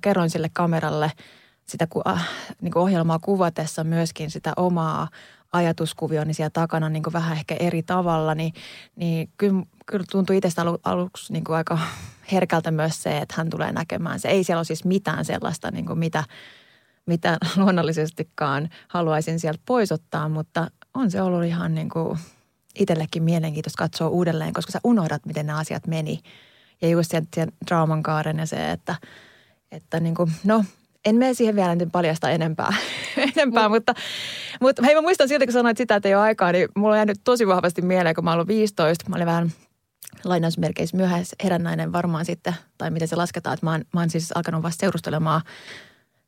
[0.00, 1.12] kerroin sille kameralle–
[1.66, 2.28] sitä äh,
[2.60, 5.08] niin kuin ohjelmaa kuvatessa myöskin sitä omaa
[5.52, 8.52] ajatuskuvioni siellä takana niin kuin vähän ehkä eri tavalla, niin,
[8.96, 11.78] niin kyllä, kyllä tuntui itsestä alu, aluksi niin kuin aika
[12.32, 14.28] herkältä myös se, että hän tulee näkemään se.
[14.28, 16.24] Ei siellä ole siis mitään sellaista, niin kuin mitä,
[17.06, 22.18] mitä luonnollisestikaan haluaisin sieltä poisottaa, mutta on se ollut ihan niin kuin
[22.74, 26.20] itsellekin mielenkiintoista katsoa uudelleen, koska sä unohdat, miten nämä asiat meni.
[26.82, 28.96] Ja just sen, sen draaman kaaren ja se, että,
[29.72, 30.64] että niin kuin, no
[31.06, 32.74] en mene siihen vielä nyt paljasta enempää,
[33.36, 33.94] enempää mutta,
[34.60, 36.98] mutta hei mä muistan siltä, kun sanoit sitä, että ei ole aikaa, niin mulla on
[36.98, 39.52] jäänyt tosi vahvasti mieleen, kun mä olin 15, mä olin vähän
[40.24, 44.32] lainausmerkeissä myöhäis herännäinen varmaan sitten, tai miten se lasketaan, että mä oon, mä oon siis
[44.36, 45.40] alkanut vasta seurustelemaan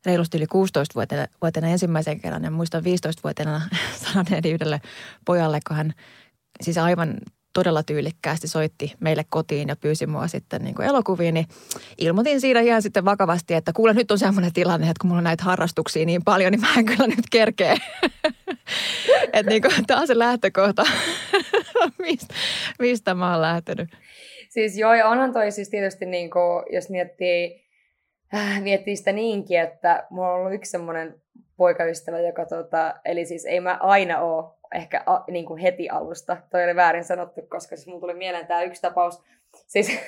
[0.05, 2.43] reilusti yli 16-vuotiaana ensimmäisen kerran.
[2.43, 3.61] Ja muistan 15-vuotiaana
[4.03, 4.81] sanoneeni yhdelle
[5.25, 5.93] pojalle, kun hän
[6.61, 7.17] siis aivan
[7.53, 11.45] todella tyylikkäästi soitti meille kotiin ja pyysi mua sitten niin kuin elokuviin, niin
[11.97, 15.23] ilmoitin siinä ihan sitten vakavasti, että kuule nyt on semmoinen tilanne, että kun mulla on
[15.23, 17.77] näitä harrastuksia niin paljon, niin mä en kyllä nyt kerkeä.
[19.33, 20.83] että niin kuin, tämä on se lähtökohta,
[21.99, 22.33] mistä,
[22.79, 23.89] mistä mä oon lähtenyt.
[24.49, 27.69] Siis joo, ja onhan toi siis tietysti niin kuin, jos miettii,
[28.35, 31.21] äh, miettii sitä niinkin, että mulla on ollut yksi semmoinen
[31.57, 36.37] poikaystävä, joka tota, eli siis ei mä aina ole ehkä a, niin kuin heti alusta.
[36.49, 39.23] Toi oli väärin sanottu, koska siis mulla tuli mieleen tämä yksi tapaus.
[39.67, 39.99] Siis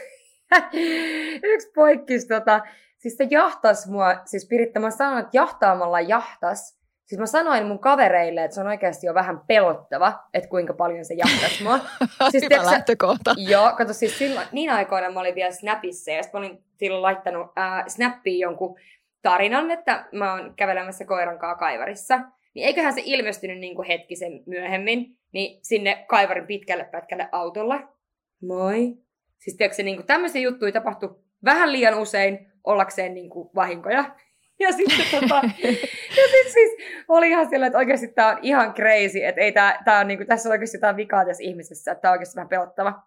[1.54, 2.62] yksi poikkis, tota,
[2.97, 6.82] siis se jahtas mua, siis Piritta, mä sanoin, että jahtaamalla jahtas.
[7.06, 11.06] Siis mä sanoin mun kavereille, että se on oikeasti jo vähän pelottava, että kuinka paljon
[11.06, 11.80] se jahtas mua.
[12.32, 13.36] siis, Hyvä lähtökohta.
[13.38, 17.02] Joo, kato siis silloin, niin aikoina mä olin vielä Snapissa ja sitten mä olin silloin
[17.02, 18.80] laittanut äh, Snappiin jonkun
[19.21, 22.19] tarinan, että mä oon kävelemässä koiran kanssa kaivarissa.
[22.53, 27.79] Niin eiköhän se ilmestynyt niin kuin hetkisen myöhemmin, niin sinne kaivarin pitkälle pätkälle autolla.
[28.41, 28.97] Moi.
[29.37, 34.15] Siis tiedätkö, se, niin kuin, tämmöisiä juttuja tapahtui vähän liian usein ollakseen niin kuin, vahinkoja.
[34.59, 35.41] Ja sitten tota,
[36.17, 39.81] ja sit siis oli ihan sillä, että oikeasti tämä on ihan crazy, että ei tää,
[39.85, 42.49] tää on, niinku, tässä on oikeasti jotain vikaa tässä ihmisessä, että tämä on oikeasti vähän
[42.49, 43.03] pelottava.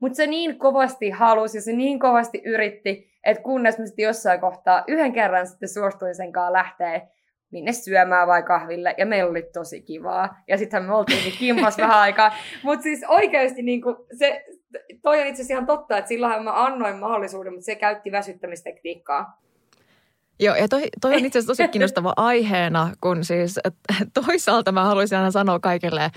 [0.00, 4.40] Mutta se niin kovasti halusi ja se niin kovasti yritti, että kunnes mä sitten jossain
[4.40, 7.00] kohtaa yhden kerran sitten suostuin sen kanssa lähteä
[7.56, 10.42] minne syömään vai kahville, ja meillä oli tosi kivaa.
[10.48, 12.34] Ja sittenhän me oltiin niin kimmas vähän aikaa.
[12.62, 14.44] Mutta siis oikeasti niin kuin se,
[15.02, 19.40] toi on itse asiassa ihan totta, että silloinhan mä annoin mahdollisuuden, mutta se käytti väsyttämistekniikkaa.
[20.40, 23.60] Joo, ja toi, toi on itse asiassa tosi kiinnostava aiheena, kun siis
[24.14, 26.10] toisaalta mä haluaisin aina sanoa kaikille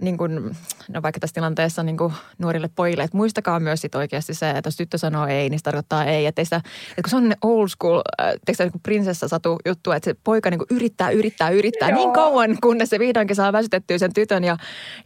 [0.00, 0.56] niin kuin,
[0.88, 4.68] no vaikka tässä tilanteessa niin kuin nuorille pojille, että muistakaa myös sit oikeasti se, että
[4.68, 6.26] jos tyttö sanoo ei, niin se tarkoittaa ei.
[6.26, 10.10] Että, sitä, että kun se on old school, äh, teikö niin prinsessa satu juttu, että
[10.10, 11.98] se poika niin kuin yrittää, yrittää, yrittää Joo.
[11.98, 14.44] niin kauan, kunnes se vihdoinkin saa väsytettyä sen tytön.
[14.44, 14.56] Ja,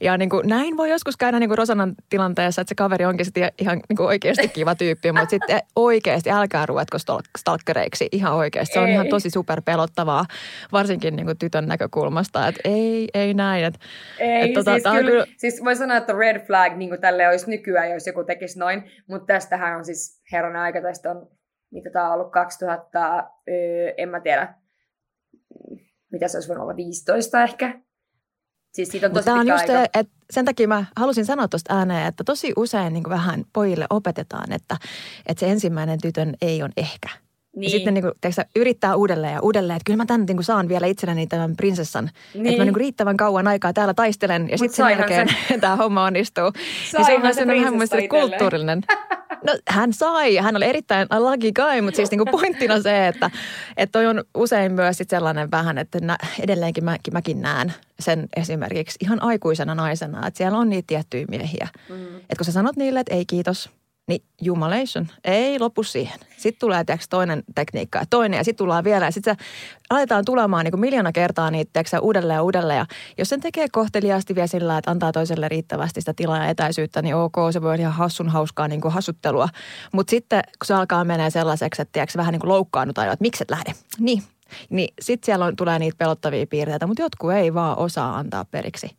[0.01, 3.27] ja niin kuin, näin voi joskus käydä niin kuin Rosanan tilanteessa, että se kaveri onkin
[3.27, 6.99] sitten ihan niin kuin oikeasti kiva tyyppi, mutta sitten oikeasti älkää ruvetko
[7.39, 8.75] stalkkereiksi ihan oikeasti.
[8.75, 8.93] Se on ei.
[8.93, 10.25] ihan tosi super pelottavaa,
[10.73, 13.65] varsinkin niin kuin tytön näkökulmasta, että ei, ei näin.
[13.65, 13.79] Että,
[14.19, 17.51] ei, että, tota, siis kyllä, kyllä, siis voi sanoa, että red flag niin tälle olisi
[17.51, 21.29] nykyään, jos joku tekisi noin, mutta tästähän on siis herran aika, tästä on,
[21.71, 24.55] mitä tämä on ollut, 2000, öö, en mä tiedä,
[26.13, 27.81] mitä se olisi voinut olla, 15 ehkä.
[28.73, 29.85] Siis siitä on tosi on just, aika.
[29.95, 34.53] että sen takia mä halusin sanoa tuosta ääneen, että tosi usein niin vähän pojille opetetaan,
[34.53, 34.77] että,
[35.27, 37.09] että se ensimmäinen tytön ei on ehkä–
[37.57, 37.63] niin.
[37.63, 40.45] Ja sitten niin kuin, tiedätkö, yrittää uudelleen ja uudelleen, että kyllä mä tämän niin kuin,
[40.45, 42.11] saan vielä itselleni tämän prinsessan.
[42.35, 42.47] Niin.
[42.47, 45.59] Että mä niin kuin, riittävän kauan aikaa täällä taistelen ja sitten sen jälkeen se.
[45.61, 46.53] tämä homma onnistuu.
[46.91, 48.83] Saihan niin se on se vähän mun kulttuurillinen.
[49.47, 53.31] No hän sai, hän oli erittäin lucky guy, mutta siis niinku pointtina se, että,
[53.77, 58.29] että toi on usein myös sit sellainen vähän, että nä, edelleenkin mä, mäkin näen sen
[58.37, 61.69] esimerkiksi ihan aikuisena naisena, että siellä on niitä tiettyjä miehiä.
[61.89, 62.17] Mm.
[62.17, 63.71] Että kun sä sanot niille, että ei kiitos,
[64.07, 66.19] niin jumalation, ei lopu siihen.
[66.37, 69.11] Sitten tulee tiiäks, toinen tekniikka ja toinen ja sitten tullaan vielä.
[69.11, 69.37] Sitten
[69.91, 72.79] aletaan tulemaan niin miljoona kertaa niitä tiiäks, uudelleen ja uudelleen.
[72.79, 72.87] Ja
[73.19, 77.17] jos sen tekee kohteliaasti vielä sillä, että antaa toiselle riittävästi sitä tilaa ja etäisyyttä, niin
[77.17, 79.49] ok, se voi olla ihan hassun hauskaa niin hassuttelua.
[79.93, 83.45] Mutta sitten kun se alkaa menee sellaiseksi, että tiiäks, vähän niin kuin loukkaannutaan, että miksi
[83.45, 83.73] et lähde.
[83.99, 84.23] Niin,
[84.71, 88.97] niin sitten siellä on, tulee niitä pelottavia piirteitä, mutta jotkut ei vaan osaa antaa periksi.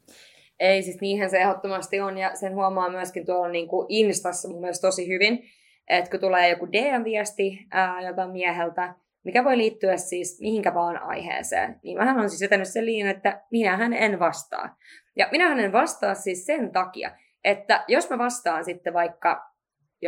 [0.59, 4.61] Ei, siis niinhän se ehdottomasti on, ja sen huomaa myöskin tuolla niin kuin Instassa mun
[4.61, 5.43] mielestä tosi hyvin,
[5.87, 7.99] että kun tulee joku DM-viesti ää,
[8.31, 13.07] mieheltä, mikä voi liittyä siis mihinkä vaan aiheeseen, niin mähän on siis vetänyt sen liin,
[13.07, 14.77] että minähän en vastaa.
[15.15, 17.11] Ja minähän en vastaa siis sen takia,
[17.43, 19.51] että jos mä vastaan sitten vaikka,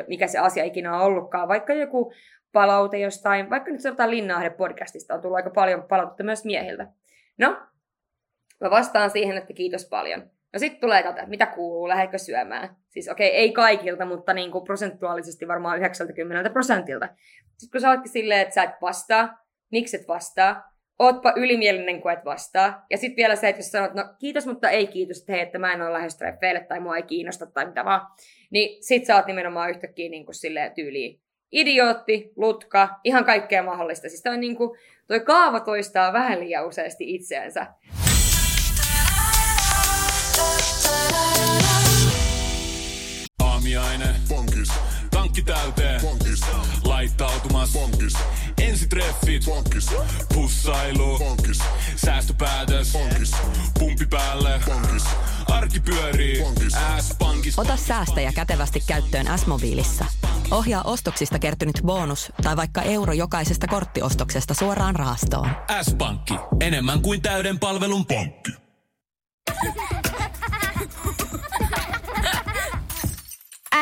[0.08, 2.14] mikä se asia ikinä on ollutkaan, vaikka joku
[2.52, 6.88] palaute jostain, vaikka nyt sanotaan Linnahden podcastista on tullut aika paljon palautetta myös miehiltä.
[7.38, 7.62] No,
[8.62, 10.37] mä vastaan siihen, että kiitos paljon.
[10.54, 12.76] No sitten tulee tätä, mitä kuuluu, lähdetkö syömään?
[12.90, 17.08] Siis okei, okay, ei kaikilta, mutta niin kuin prosentuaalisesti varmaan 90 prosentilta.
[17.58, 20.78] Sitten kun sä ootkin silleen, että sä et vastaa, miksi et vastaa?
[21.00, 22.86] Ootpa ylimielinen, kun et vastaa.
[22.90, 25.60] Ja sitten vielä se, että jos sanot, no kiitos, mutta ei kiitos, että hei, että
[25.60, 28.02] mä en ole lähes treffeille tai mua ei kiinnosta tai mitä vaan.
[28.52, 34.10] Niin sit sä oot nimenomaan yhtäkkiä niin kuin silleen tyyliin idiootti, lutka, ihan kaikkea mahdollista.
[34.10, 37.68] Siis toi, niin kuin, toi kaava toistaa vähän liian useasti itseensä.
[43.40, 44.16] Aamiaine.
[44.30, 44.70] Pankis.
[45.12, 46.02] Tankki täyteen.
[46.02, 46.42] Pankis.
[46.84, 47.70] Laittautumas.
[48.62, 49.46] Ensitreffit.
[49.46, 49.90] Pankis.
[50.34, 51.20] Pussailu.
[51.20, 51.60] Pankis.
[51.96, 52.92] Säästöpäätös.
[52.94, 53.32] Pankis.
[53.80, 54.62] Pumpi päälle.
[54.68, 55.04] Pankis.
[55.52, 56.44] Arki pyörii.
[56.44, 56.74] Pankis.
[57.00, 57.60] S-pankis.
[57.60, 60.06] Ota säästäjä kätevästi käyttöön S-mobiilissa.
[60.52, 65.50] Ohjaa ostoksista kertynyt bonus tai vaikka euro jokaisesta korttiostoksesta suoraan rahastoon.
[65.82, 66.34] S-pankki.
[66.62, 68.52] Enemmän kuin täyden palvelun pankki.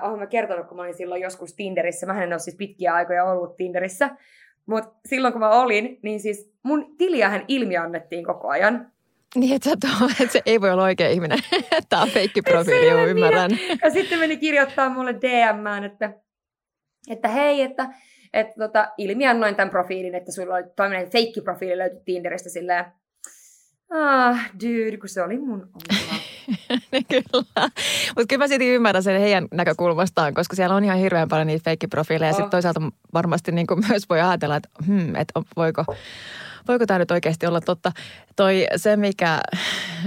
[0.00, 2.06] Olen mä kertonut, kun mä olin silloin joskus Tinderissä.
[2.06, 4.10] Mä en ole siis pitkiä aikoja ollut Tinderissä.
[4.66, 8.92] Mutta silloin kun mä olin, niin siis mun tiliähän ilmiannettiin koko ajan.
[9.34, 11.38] Niin, että, tuo, että se ei voi olla oikea ihminen.
[11.88, 13.50] Tämä on feikki profiili, joo, ymmärrän.
[13.50, 13.76] minä.
[13.82, 16.12] Ja sitten meni kirjoittaa mulle DMään, että,
[17.10, 17.88] että hei, että,
[18.32, 22.84] että tota, ilmiannoin tämän profiilin, että sulla oli tämmöinen feikki profiili löytyi Tinderistä silleen.
[23.90, 26.07] Ah, dude, kun se oli mun oma.
[26.92, 27.44] Niin kyllä.
[28.16, 31.64] Mutta kyllä mä silti ymmärrän sen heidän näkökulmastaan, koska siellä on ihan hirveän paljon niitä
[31.64, 32.28] feikkiprofiileja.
[32.28, 32.36] Ja Oh.
[32.36, 32.80] sitten toisaalta
[33.14, 35.84] varmasti niin kuin myös voi ajatella, että, hmm, että voiko,
[36.68, 37.92] voiko tämä nyt oikeasti olla totta.
[38.36, 39.40] Toi se, mikä,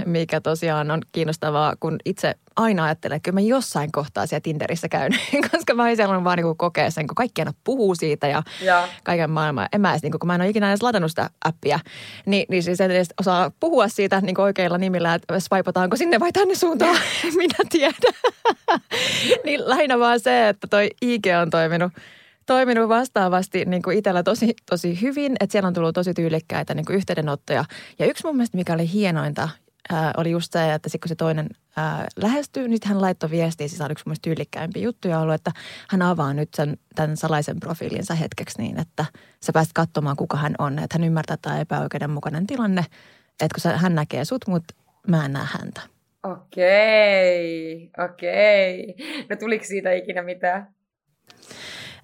[0.06, 4.88] mikä tosiaan on kiinnostavaa, kun itse aina ajattelen, että kyllä mä jossain kohtaa siellä Tinderissä
[4.88, 5.12] käyn,
[5.50, 9.30] koska mä haluan vaan niin kokea sen, kun kaikki aina puhuu siitä ja Ja kaiken
[9.30, 9.68] maailman.
[9.72, 11.78] En mä edes, niin kun mä en ole ikinä edes ladannut sitä appia,
[12.26, 16.32] niin, niin siis en edes osaa puhua siitä niin oikeilla nimillä, että swipataanko sinne vai
[16.32, 16.96] tänne suuntaan,
[17.36, 17.94] minä tiedän.
[19.44, 21.92] niin lähinnä vaan se, että toi IG on toiminut,
[22.46, 26.86] toiminut vastaavasti niin kuin itsellä tosi, tosi hyvin, että siellä on tullut tosi tyylikkäitä niin
[26.86, 27.64] kuin yhteydenottoja.
[27.98, 29.48] Ja yksi mun mielestä, mikä oli hienointa,
[29.90, 33.68] ää, oli just se, että sitten kun se toinen ää, lähestyy, niin hän laittoi viestiä,
[33.68, 35.50] siis on yksi mun mielestä tyylikkäimpiä juttuja ollut, että
[35.88, 39.04] hän avaa nyt sen, tämän salaisen profiilinsa hetkeksi niin, että
[39.44, 40.78] sä pääset katsomaan, kuka hän on.
[40.78, 42.84] Että hän ymmärtää, tämä epäoikeudenmukainen tilanne,
[43.40, 44.74] että kun hän näkee sut, mutta
[45.08, 45.80] mä en näe häntä.
[46.22, 48.94] okei, okei.
[49.30, 50.74] No tuliko siitä ikinä mitään?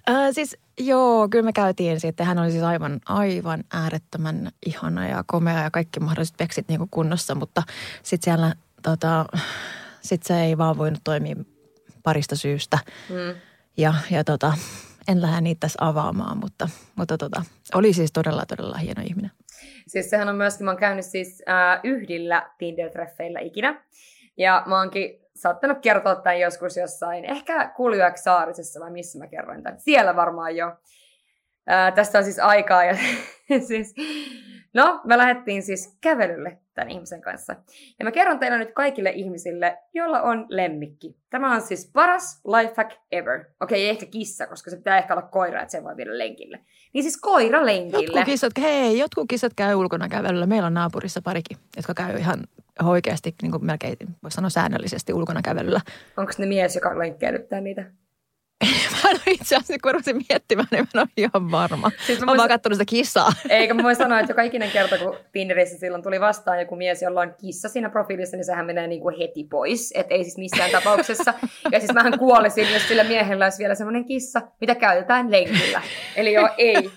[0.07, 2.25] Ää, siis joo, kyllä me käytiin sitten.
[2.25, 6.89] Hän oli siis aivan, aivan äärettömän ihana ja komea ja kaikki mahdolliset peksit niin kuin
[6.91, 7.63] kunnossa, mutta
[8.03, 9.25] sitten siellä tota,
[10.01, 11.35] sit se ei vaan voinut toimia
[12.03, 12.79] parista syystä.
[13.09, 13.35] Mm.
[13.77, 14.53] Ja, ja tota,
[15.07, 19.31] en lähde niitä tässä avaamaan, mutta, mutta tota, oli siis todella, todella hieno ihminen.
[19.87, 23.81] Siis sehän on myöskin, mä oon käynyt siis äh, yhdillä Tinder-treffeillä ikinä.
[24.37, 29.63] Ja mä oonkin saattanut kertoa tämän joskus jossain, ehkä Kuljuäk Saarisessa vai missä mä kerroin
[29.63, 29.79] tämän.
[29.79, 30.75] Siellä varmaan jo.
[31.67, 32.83] Ää, tästä on siis aikaa.
[32.83, 32.95] Ja,
[33.67, 33.95] siis,
[34.73, 37.55] no, me lähdettiin siis kävelylle tämän ihmisen kanssa.
[37.99, 41.15] Ja mä kerron teille nyt kaikille ihmisille, joilla on lemmikki.
[41.29, 43.45] Tämä on siis paras lifehack ever.
[43.61, 46.59] Okei, ei ehkä kissa, koska se pitää ehkä olla koira, että se voi viedä lenkille.
[46.93, 48.03] Niin siis koira lenkille.
[48.03, 50.45] Jotkut kissat, hei, jotkut kissat käy ulkona kävelyllä.
[50.45, 52.39] Meillä on naapurissa parikin, jotka käy ihan
[52.83, 55.81] oikeasti, niin kuin melkein voisi sanoa säännöllisesti ulkona kävelyllä.
[56.17, 57.91] Onko ne mies, joka lenkkeilyttää niitä?
[58.91, 61.89] Mä en ole itse asiassa, kun rupesin miettimään, niin mä en ole ihan varma.
[61.89, 63.29] Siis Siis mä mä oon vaan katsonut sitä kissaa.
[63.49, 67.01] Eikä mä voi sanoa, että joka ikinen kerta, kun Tinderissä silloin tuli vastaan joku mies,
[67.01, 69.91] jolla on kissa siinä profiilissa, niin sehän menee niin kuin heti pois.
[69.95, 71.33] Et ei siis missään tapauksessa.
[71.71, 75.81] Ja siis mähän kuolisin, jos sillä miehellä olisi vielä semmoinen kissa, mitä käytetään lenkillä.
[76.15, 76.91] Eli joo, ei.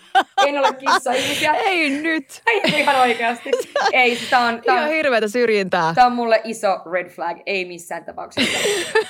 [0.46, 1.52] En ole kissa ihmisiä.
[1.55, 2.42] Ei nyt!
[2.46, 3.50] Ei ihan oikeasti.
[3.92, 5.94] Ei, siis tää on, tää Ihan on, hirveätä syrjintää.
[5.94, 7.38] tää on mulle iso red flag.
[7.46, 8.59] Ei missään tapauksessa.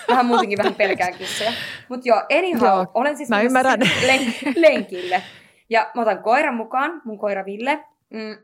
[0.08, 1.52] Vähän muutenkin vähän pelkään kissoja.
[1.88, 3.80] Mutta joo, anyhow, Joo, olen siis mä ymmärrän.
[4.08, 5.22] len- lenkille.
[5.70, 8.36] Ja mä otan koiran mukaan, mun koira Ville, mm,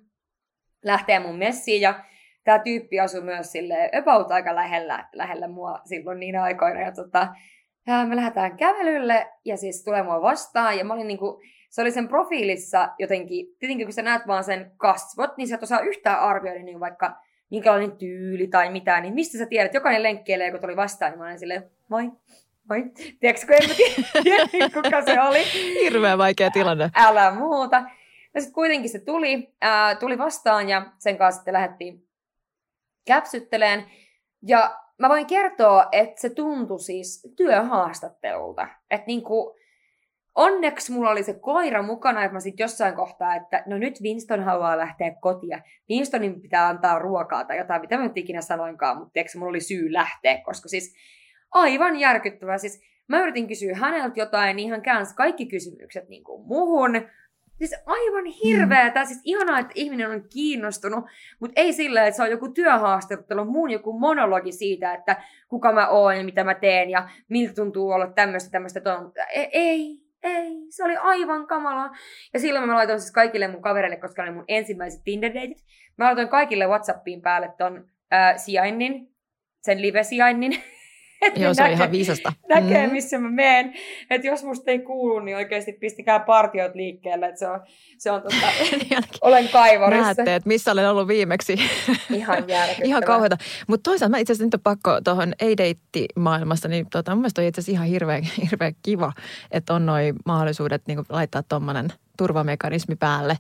[0.85, 2.05] lähtee mun messiin ja
[2.45, 6.81] tämä tyyppi asui myös sille about aika lähellä, lähellä mua silloin niinä aikoina.
[6.81, 7.29] Ja tota,
[7.87, 11.91] ja me lähdetään kävelylle ja siis tulee mua vastaan ja mä olin niinku, se oli
[11.91, 16.21] sen profiilissa jotenkin, tietenkin kun sä näet vaan sen kasvot, niin sä et osaa yhtään
[16.21, 17.17] arvioida niin vaikka
[17.51, 21.27] minkälainen tyyli tai mitään, niin mistä sä tiedät, jokainen lenkkeilee, kun tuli vastaan, niin mä
[21.27, 22.11] olin silleen, moi,
[22.69, 22.85] moi.
[23.21, 23.77] Tiedätkö, kun en
[24.25, 25.45] tiedä, kuka se oli
[25.81, 26.91] Hirveän vaikea tilanne.
[26.95, 27.83] älä muuta.
[28.35, 32.09] Ja sitten kuitenkin se tuli, ää, tuli vastaan ja sen kanssa sitten lähdettiin
[33.07, 33.85] käpsytteleen.
[34.47, 38.69] Ja mä voin kertoa, että se tuntui siis työhaastattelulta.
[38.91, 39.57] Että niinku,
[40.35, 44.43] onneksi mulla oli se koira mukana, että mä sitten jossain kohtaa, että no nyt Winston
[44.43, 45.61] haluaa lähteä kotia.
[45.91, 49.61] Winstonin pitää antaa ruokaa tai jotain, mitä mä nyt ikinä sanoinkaan, mutta tiedätkö, mulla oli
[49.61, 50.95] syy lähteä, koska siis
[51.51, 52.59] aivan järkyttävää.
[52.59, 57.09] Siis mä yritin kysyä häneltä jotain, niin hän käänsi kaikki kysymykset niin kuin muhun.
[57.59, 59.05] Siis aivan hirveetä.
[59.05, 61.05] Siis ihanaa, että ihminen on kiinnostunut,
[61.41, 65.17] mutta ei sillä, että se on joku työhaastattelu, muun joku monologi siitä, että
[65.49, 68.81] kuka mä oon ja mitä mä teen ja miltä tuntuu olla tämmöistä, tämmöistä.
[68.81, 69.13] Ton.
[69.31, 71.91] Ei, ei, ei, se oli aivan kamala.
[72.35, 75.65] Ja silloin mä laitoin siis kaikille mun kavereille, koska ne oli mun ensimmäiset Tinder-deitit.
[75.97, 79.15] Mä laitoin kaikille Whatsappiin päälle ton äh, sijainnin,
[79.63, 80.53] sen live-sijainnin.
[81.27, 82.33] että Joo, se on näkee- ihan viisasta.
[82.49, 82.93] näkee, Mm.
[82.93, 83.75] missä mä meen.
[84.11, 87.27] Että jos musta ei kuulu, niin oikeasti pistikää partiot liikkeelle.
[87.27, 87.61] Että se on,
[87.99, 88.37] se on tota,
[89.21, 90.03] olen kaivorissa.
[90.05, 91.57] Näette, että missä olen ollut viimeksi.
[92.11, 92.85] Ihan järkyttävää.
[92.85, 93.37] Ihan kauheata.
[93.67, 97.47] Mutta toisaalta mä itse asiassa nyt on pakko tuohon ei-deitti-maailmasta, niin tota, mun mielestä on
[97.49, 99.13] itse asiassa ihan hirveän, hirveän kiva,
[99.51, 101.89] että on noin mahdollisuudet niin laittaa tuommoinen
[102.19, 103.37] turvamekanismi päälle.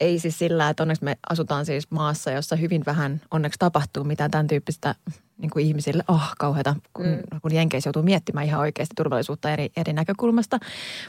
[0.00, 4.30] Ei siis sillä, että onneksi me asutaan siis maassa, jossa hyvin vähän onneksi tapahtuu mitään
[4.30, 4.94] tämän tyyppistä
[5.38, 7.40] niin kuin ihmisille, oh kauheata, kun, mm.
[7.42, 10.58] kun Jenkeissä joutuu miettimään ihan oikeasti turvallisuutta eri, eri näkökulmasta.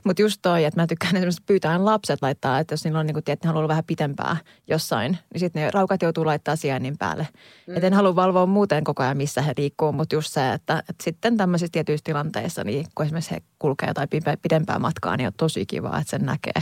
[0.04, 3.14] Mutta just toi, että mä tykkään esimerkiksi pyytää lapset laittaa, että jos niillä on niin
[3.14, 6.98] kuin, että ne haluaa olla vähän pitempää jossain, niin sitten ne raukat joutuu laittaa sijainnin
[6.98, 7.28] päälle.
[7.68, 7.78] Mm.
[7.78, 11.04] Et en halua valvoa muuten koko ajan, missä he liikkuu, mutta just se, että, että
[11.04, 14.10] sitten tämmöisissä tietyissä tilanteissa, niin kun esimerkiksi he kulkee jotain
[14.42, 16.62] pidempää matkaa, niin on tosi kiva, että sen näkee.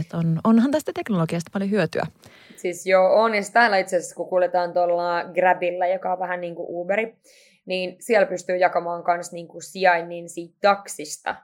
[0.00, 2.06] Että on, onhan tästä teknologiasta paljon hyötyä.
[2.56, 3.34] Siis joo, on.
[3.34, 7.16] Ja täällä itse asiassa, kun kuljetaan tuolla Grabilla, joka on vähän niin kuin Uberi,
[7.66, 11.36] niin siellä pystyy jakamaan myös niin kuin sijainnin siitä taksista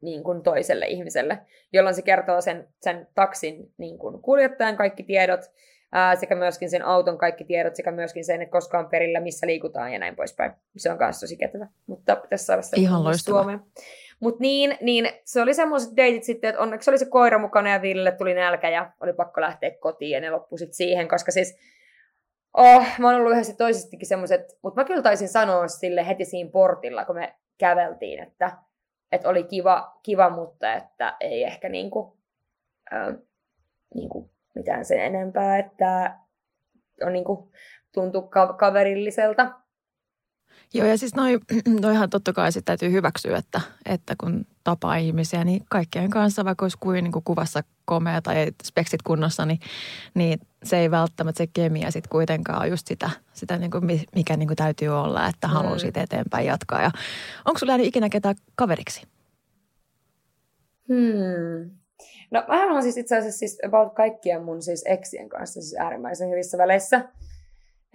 [0.00, 1.38] niin kuin toiselle ihmiselle,
[1.72, 5.40] jolloin se kertoo sen, sen taksin niin kuin kuljettajan kaikki tiedot,
[5.92, 9.46] ää, sekä myöskin sen auton kaikki tiedot, sekä myöskin sen, että koska on perillä, missä
[9.46, 10.52] liikutaan ja näin poispäin.
[10.76, 13.66] Se on myös tosi kätevä, mutta pitäisi saada se Ihan loistavaa.
[14.20, 17.82] Mutta niin, niin, se oli semmoiset deitit sitten, että onneksi oli se koira mukana ja
[17.82, 21.58] Ville tuli nälkä ja oli pakko lähteä kotiin ja ne loppu sitten siihen, koska siis
[22.56, 26.50] oh, mä oon ollut yhdessä toisestikin semmoiset, mutta mä kyllä taisin sanoa sille heti siinä
[26.50, 28.58] portilla, kun me käveltiin, että,
[29.12, 32.18] että oli kiva, kiva, mutta että ei ehkä niinku,
[32.92, 33.14] äh,
[33.94, 36.18] niinku mitään sen enempää, että
[37.02, 37.52] on niinku,
[37.92, 39.50] tuntuu ka- kaverilliselta.
[40.74, 41.38] Joo, ja siis noi,
[41.80, 46.64] noihan totta kai sitten täytyy hyväksyä, että, että kun tapaa ihmisiä, niin kaikkien kanssa, vaikka
[46.64, 49.60] olisi kuin, niin kuin kuvassa komea tai speksit kunnossa, niin,
[50.14, 54.36] niin se ei välttämättä se kemia sitten kuitenkaan ole just sitä, sitä niin kuin mikä
[54.36, 55.78] niin kuin täytyy olla, että haluaa mm.
[55.78, 56.82] siitä eteenpäin jatkaa.
[56.82, 56.90] Ja
[57.44, 59.02] onko sulla jäänyt ikinä ketään kaveriksi?
[60.88, 61.70] Hmm.
[62.30, 66.30] No mä olen siis itse asiassa siis about kaikkien mun siis eksien kanssa siis äärimmäisen
[66.30, 67.04] hyvissä väleissä.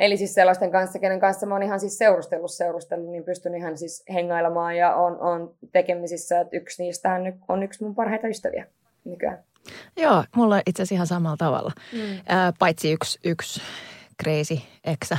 [0.01, 3.77] Eli siis sellaisten kanssa, kenen kanssa mä oon ihan siis seurustellut, seurustellut, niin pystyn ihan
[3.77, 8.65] siis hengailemaan ja on, on tekemisissä, että yksi niistä on yksi mun parhaita ystäviä
[9.05, 9.43] nykyään.
[9.97, 11.71] Joo, mulla on itse asiassa ihan samalla tavalla.
[11.93, 11.99] Mm.
[12.27, 13.61] Ää, paitsi yksi, yksi
[14.23, 15.17] crazy eksä.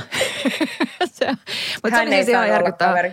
[1.05, 1.27] se,
[1.83, 3.11] mutta hän se ei siis olla kaveri.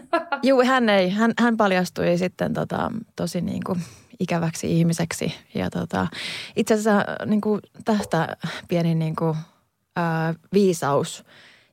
[0.42, 1.10] Juu, hän ei.
[1.10, 3.78] Hän, hän paljastui sitten tota, tosi niin kuin
[4.20, 5.34] ikäväksi ihmiseksi.
[5.54, 6.06] Ja tota,
[6.56, 8.36] itse asiassa niin kuin tästä
[8.68, 9.36] pieni niin kuin,
[9.96, 11.24] ää, viisaus,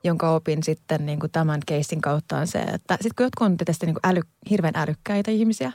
[0.03, 3.57] jonka opin sitten niin kuin tämän keissin kautta on se, että sitten kun jotkut on
[3.57, 5.71] tietysti niin kuin äly, hirveän älykkäitä ihmisiä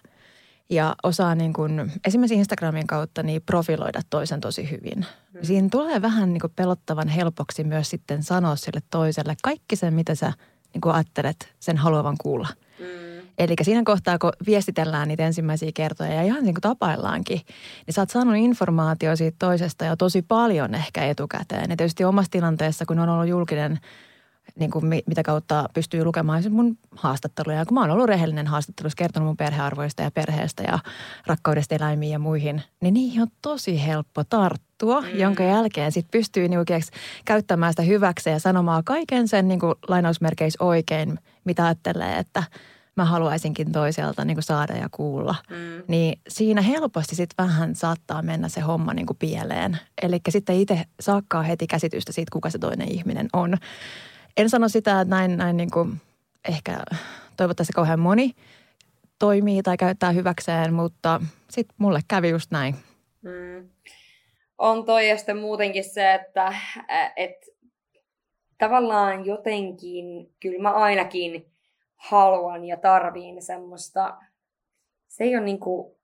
[0.70, 4.98] ja osaa niin kuin, esimerkiksi Instagramin kautta niin profiloida toisen tosi hyvin.
[4.98, 5.40] Mm.
[5.42, 10.14] Siinä tulee vähän niin kuin pelottavan helpoksi myös sitten sanoa sille toiselle kaikki sen, mitä
[10.14, 10.32] sä
[10.74, 12.48] niin kuin ajattelet sen haluavan kuulla.
[12.78, 13.07] Mm.
[13.38, 17.40] Eli siinä kohtaa, kun viestitellään niitä ensimmäisiä kertoja ja ihan niin kuin tapaillaankin,
[17.86, 21.70] niin sä oot saanut informaatio siitä toisesta jo tosi paljon ehkä etukäteen.
[21.70, 23.78] Ja tietysti omassa tilanteessa, kun on ollut julkinen,
[24.58, 27.66] niin kuin mitä kautta pystyy lukemaan mun haastatteluja.
[27.66, 30.78] Kun mä oon ollut rehellinen haastattelussa, kertonut mun perhearvoista ja perheestä ja
[31.26, 35.18] rakkaudesta eläimiin ja muihin, niin niihin on tosi helppo tarttua, mm.
[35.18, 36.82] jonka jälkeen sitten pystyy niin kuin,
[37.24, 42.42] käyttämään sitä hyväkseen ja sanomaan kaiken sen niin kuin lainausmerkeissä oikein, mitä ajattelee, että–
[42.98, 45.34] mä haluaisinkin toiselta niin kuin saada ja kuulla.
[45.50, 45.82] Mm.
[45.88, 49.78] Niin siinä helposti sitten vähän saattaa mennä se homma niin kuin pieleen.
[50.02, 53.56] Eli sitten itse saakkaa heti käsitystä siitä, kuka se toinen ihminen on.
[54.36, 56.00] En sano sitä, että näin, näin niin kuin
[56.48, 56.78] ehkä
[57.36, 58.34] toivottavasti kauhean moni
[59.18, 61.20] toimii tai käyttää hyväkseen, mutta
[61.50, 62.74] sitten mulle kävi just näin.
[63.22, 63.68] Mm.
[64.58, 66.54] On toi ja sitten muutenkin se, että
[67.16, 67.36] et,
[68.58, 71.44] tavallaan jotenkin, kyllä mä ainakin–
[71.98, 74.18] haluan ja tarviin semmoista,
[75.08, 75.98] se ei ole niinku,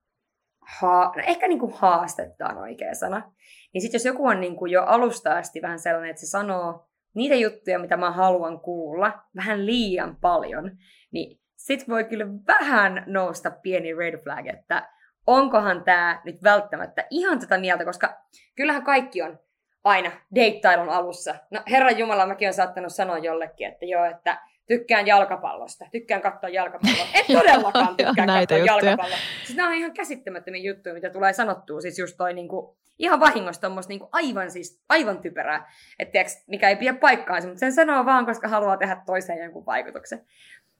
[0.79, 3.31] ha, no ehkä niinku haastetta on oikea sana.
[3.73, 7.35] Niin sitten jos joku on niinku jo alusta asti vähän sellainen, että se sanoo niitä
[7.35, 10.71] juttuja, mitä mä haluan kuulla, vähän liian paljon,
[11.11, 14.89] niin sit voi kyllä vähän nousta pieni red flag, että
[15.27, 18.17] onkohan tämä nyt välttämättä ihan tätä mieltä, koska
[18.55, 19.39] kyllähän kaikki on
[19.83, 21.35] aina deittailun alussa.
[21.51, 26.49] No Herran Jumala, mäkin on saattanut sanoa jollekin, että joo, että tykkään jalkapallosta, tykkään katsoa
[26.49, 27.07] jalkapalloa.
[27.13, 29.17] Et todellakaan tykkää katsoa jalkapalloa.
[29.43, 31.81] Siis nämä on ihan käsittämättömiä juttuja, mitä tulee sanottua.
[31.81, 36.69] Siis just toi niinku, ihan vahingossa tuommoista niinku aivan, siis, aivan typerää, et tiiäks, mikä
[36.69, 40.25] ei pidä paikkaansa, mutta sen sanoo vaan, koska haluaa tehdä toiseen jonkun vaikutuksen.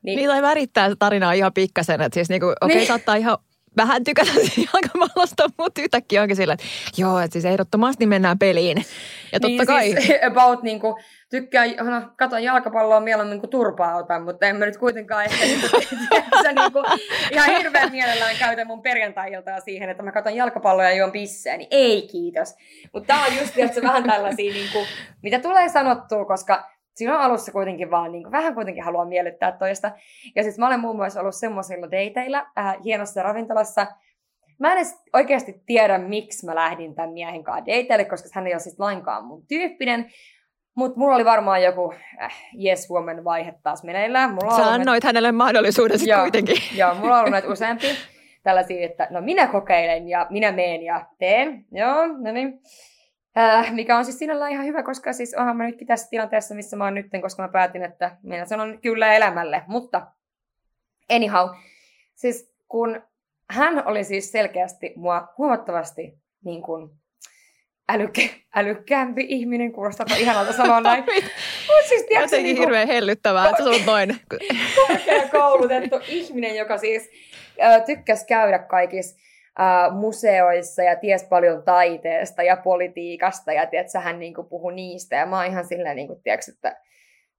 [0.02, 2.88] Niin, niin tai värittää tarinaa ihan pikkasen, että siis niinku, okei, okay, niin.
[2.88, 3.38] saattaa ihan
[3.78, 4.32] vähän tykätä
[4.74, 6.66] jalkapallosta, mutta yhtäkkiä onkin sillä, että
[6.98, 8.78] joo, että siis ehdottomasti mennään peliin.
[9.34, 9.92] Ja totta niin, kai...
[9.92, 10.96] Siis about niin kuin,
[11.30, 15.62] tykkään, no, katon jalkapalloa mieluummin kuin turpaa otan, mutta en mä nyt kuitenkaan ehkä niin
[15.72, 15.84] kuin,
[16.56, 16.86] niin kuin,
[17.32, 21.68] ihan hirveän mielellään käytä mun perjantai-iltaa siihen, että mä katon jalkapalloa ja juon pisseä, niin
[21.72, 22.56] ei kiitos.
[22.94, 24.86] Mutta tää on just että vähän tällaisia, niin kuin,
[25.22, 29.92] mitä tulee sanottua, koska silloin alussa kuitenkin vaan niin kuin, vähän kuitenkin haluaa miellyttää toista.
[30.36, 33.88] Ja siis mä olen muun muassa ollut semmoisilla dateilla äh, hienossa ravintolassa.
[34.60, 38.54] Mä en edes oikeasti tiedä, miksi mä lähdin tämän miehen kanssa dateille, koska hän ei
[38.54, 40.12] ole siis lainkaan mun tyyppinen.
[40.76, 42.34] Mutta mulla oli varmaan joku äh,
[42.66, 44.34] yes woman vaihe taas meneillään.
[44.34, 46.58] Mulla Sä annoit näitä- hänelle mahdollisuuden sitten kuitenkin.
[46.80, 47.94] Joo, mulla on ollut näitä useampia
[48.44, 51.66] tällaisia, että no minä kokeilen ja minä meen ja teen.
[51.72, 52.60] Joo, no niin.
[53.38, 56.76] Äh, mikä on siis sinällään ihan hyvä, koska siis onhan mä nytkin tässä tilanteessa, missä
[56.78, 59.62] mä oon nytten, koska mä päätin, että minä sanon kyllä elämälle.
[59.68, 60.08] Mutta
[61.14, 61.50] anyhow,
[62.16, 63.02] siis kun
[63.50, 66.14] hän oli siis selkeästi mua huomattavasti
[66.46, 66.90] niin kuin
[67.90, 68.22] älykkä,
[68.56, 71.04] älykkäämpi ihminen, kuulostaa ihanalta sanoa näin.
[71.68, 74.18] Mutta siis tiedätkö, Jotenkin niin kuin- hirveän hellyttävää, että sä noin.
[74.88, 77.10] korkeakoulutettu ihminen, joka siis
[77.64, 79.25] ö, tykkäsi käydä kaikissa
[79.60, 85.16] ö, museoissa ja ties paljon taiteesta ja politiikasta ja tiedätkö, hän niinku puhui niistä.
[85.16, 86.82] Ja mä oon ihan silleen, niinku, tiedätkö, että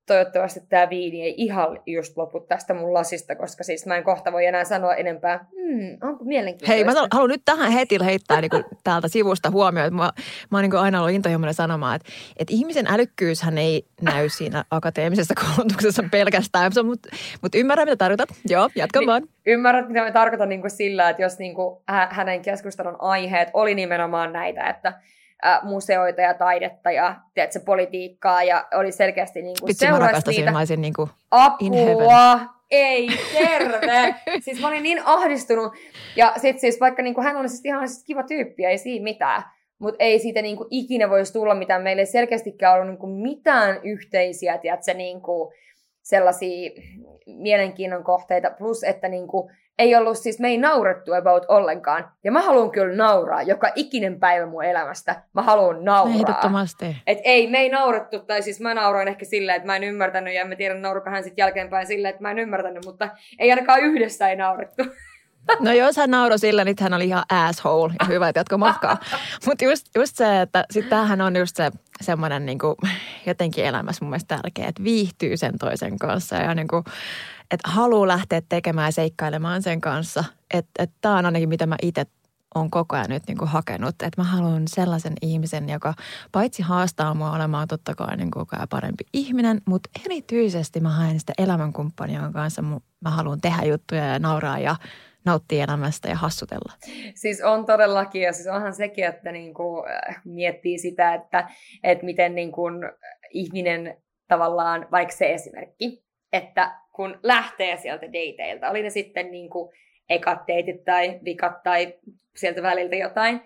[0.06, 4.32] toivottavasti tämä viini ei ihan just lopu tästä mun lasista, koska siis mä en kohta
[4.32, 5.38] voi enää sanoa enempää.
[5.38, 6.72] Hmm, onko mielenkiintoista?
[6.72, 8.50] Hei, mä haluan nyt tähän heti heittää niin
[8.84, 10.10] täältä sivusta huomioon, mä,
[10.50, 15.34] mä oon niin aina ollut intohimoinen sanomaan, että, että ihmisen älykkyyshän ei näy siinä akateemisessa
[15.34, 17.08] koulutuksessa pelkästään, mutta
[17.42, 18.28] mut ymmärrän mitä tarkoitat.
[18.48, 19.22] Joo, jatka Niin, vaan.
[19.46, 23.48] Ymmärrät, mitä mä tarkoitan niin kuin sillä, että jos niin kuin, hä- hänen keskustelun aiheet
[23.52, 24.92] oli nimenomaan näitä, että
[25.44, 30.58] ä, museoita ja taidetta ja tiedätkö, politiikkaa ja oli selkeästi niin kuin seurasi niitä.
[30.58, 31.10] olisin niin kuin,
[31.60, 32.56] in Apua!
[32.70, 34.14] Ei, terve!
[34.44, 35.72] siis mä olin niin ahdistunut.
[36.16, 39.42] Ja sit siis vaikka niinku, hän oli siis ihan siis kiva tyyppi, ei siinä mitään.
[39.78, 41.82] Mutta ei siitä niinku ikinä voisi tulla mitään.
[41.82, 45.52] Meillä ei selkeästikään ollut niinku mitään yhteisiä, tiedätkö, niinku,
[46.06, 46.70] sellaisia
[47.26, 48.50] mielenkiinnon kohteita.
[48.50, 52.10] Plus, että niinku, ei ollut siis, me ei naurettu about ollenkaan.
[52.24, 55.22] Ja mä haluan kyllä nauraa joka ikinen päivä mun elämästä.
[55.32, 56.14] Mä haluan nauraa.
[56.14, 56.96] ehdottomasti.
[57.06, 60.34] Et ei, me ei naurettu, tai siis mä nauroin ehkä silleen, että mä en ymmärtänyt,
[60.34, 63.80] ja mä tiedän nauruko hän sitten jälkeenpäin silleen, että mä en ymmärtänyt, mutta ei ainakaan
[63.80, 64.82] yhdessä ei naurettu.
[65.60, 68.96] No jos hän nauroi sillä, niin hän oli ihan asshole ja hyvä, että jatko matkaa.
[69.46, 71.70] Mutta just, just se, että sitten tämähän on just se
[72.00, 72.58] semmoinen niin
[73.26, 76.84] jotenkin elämässä mun mielestä tärkeä, että viihtyy sen toisen kanssa ja niin kuin,
[77.50, 80.24] että haluaa lähteä tekemään ja seikkailemaan sen kanssa.
[80.54, 82.06] Että et tämä on ainakin mitä mä itse
[82.54, 85.94] on koko ajan nyt niin kuin hakenut, että mä haluan sellaisen ihmisen, joka
[86.32, 91.20] paitsi haastaa mua olemaan totta kai niin koko ajan parempi ihminen, mutta erityisesti mä haen
[91.20, 92.62] sitä elämänkumppania, kanssa
[93.00, 94.76] mä haluan tehdä juttuja ja nauraa ja
[95.26, 96.72] nauttia elämästä ja hassutella.
[97.14, 101.48] Siis on todellakin, ja siis onhan sekin, että niinku, äh, miettii sitä, että,
[101.82, 102.62] että miten niinku,
[103.30, 103.96] ihminen
[104.28, 109.72] tavallaan, vaikka se esimerkki, että kun lähtee sieltä dateilta, oli ne sitten niinku
[110.08, 111.94] ekat deitit tai vikat tai
[112.36, 113.40] sieltä väliltä jotain,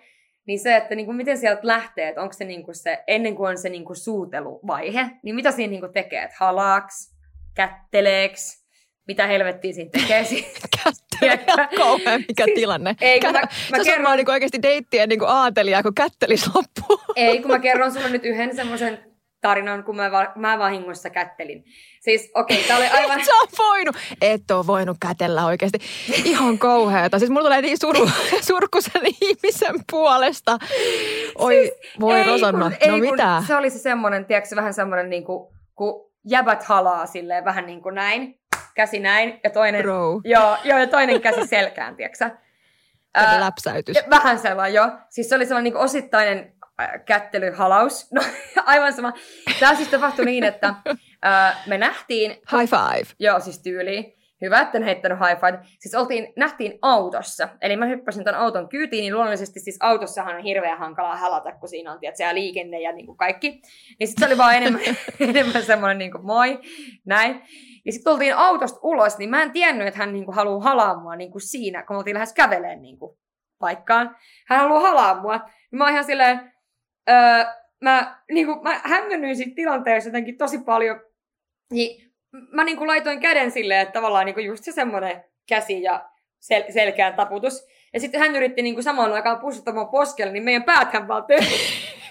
[0.45, 3.57] niin se, että niinku, miten sieltä lähtee, että onko se, niinku se ennen kuin on
[3.57, 7.15] se niinku suuteluvaihe, niin mitä siinä niinku tekee, että halaaks,
[7.55, 8.60] kätteleeks,
[9.07, 10.25] mitä helvettiä siinä tekee.
[11.21, 11.39] Ihan
[11.77, 12.95] kauhean mikä Siis- tilanne.
[13.01, 15.95] ei, kun mä- Kä- mä se on kerron- varmaan niin oikeasti deittien niin aatelija, kun
[15.95, 17.13] kättelis loppuu.
[17.15, 18.99] Ei, kun mä kerron sulle nyt yhden semmoisen
[19.41, 21.63] tarinan, kun mä, va- mä vahingossa kättelin.
[22.01, 23.19] Siis okei, okay, tää oli aivan...
[23.19, 23.95] Et sä oot voinut.
[24.21, 25.79] Et oo voinut kätellä oikeasti.
[26.25, 27.19] Ihan kauheata.
[27.19, 28.09] Siis mulla tulee niin suru,
[28.41, 30.57] surkusen ihmisen puolesta.
[31.35, 32.65] Oi, voi Ei, Rosanna.
[32.69, 33.43] kun- ei, no kun mitä?
[33.47, 37.81] Se oli se semmoinen, tiedätkö, vähän semmoinen niin kuin, kun jäbät halaa silleen vähän niin
[37.81, 38.40] kuin näin,
[38.75, 39.81] käsi näin, ja toinen...
[39.81, 40.21] Bro.
[40.23, 42.29] Joo, joo, ja toinen käsi selkään, tiedätkö
[43.13, 43.97] Ää, läpsäytys.
[44.09, 44.89] Vähän sellainen, joo.
[45.09, 46.53] Siis se oli sellainen niin osittainen
[47.05, 48.07] kättelyhalaus.
[48.55, 49.13] No, aivan sama.
[49.59, 50.73] Tämä siis tapahtui niin, että
[51.25, 53.15] äh, me nähtiin, High five.
[53.19, 55.59] joo siis tyyliin, hyvä, että en heittänyt high five.
[55.79, 57.49] Siis oltiin, nähtiin autossa.
[57.61, 61.69] Eli mä hyppäsin ton auton kyytiin, niin luonnollisesti siis autossahan on hirveän hankalaa halata, kun
[61.69, 63.61] siinä on ja liikenne ja niin kuin kaikki.
[63.99, 64.81] Niin sitten se oli vaan enemmän,
[65.29, 66.59] enemmän semmoinen niin kuin moi,
[67.05, 67.41] näin.
[67.85, 70.99] Ja sitten oltiin autosta ulos, niin mä en tiennyt, että hän niin kuin haluaa halaa
[70.99, 73.17] mua niin kuin siinä, kun oltiin lähes käveleen niin kuin
[73.59, 74.15] paikkaan.
[74.47, 75.33] Hän haluaa halaa mua.
[75.33, 76.53] Ja mä oon ihan silleen,
[77.09, 77.45] öö,
[77.81, 81.01] mä, niin kuin, mä hämmennyin siitä tilanteessa jotenkin tosi paljon.
[81.71, 82.11] Niin
[82.51, 86.09] mä niin kuin laitoin käden silleen, että tavallaan niin kuin just se semmoinen käsi ja
[86.41, 87.67] sel- selkeän taputus.
[87.93, 91.23] Ja sitten hän yritti niin kuin samaan aikaan pussuttaa mua poskelle, niin meidän pääthän vaan.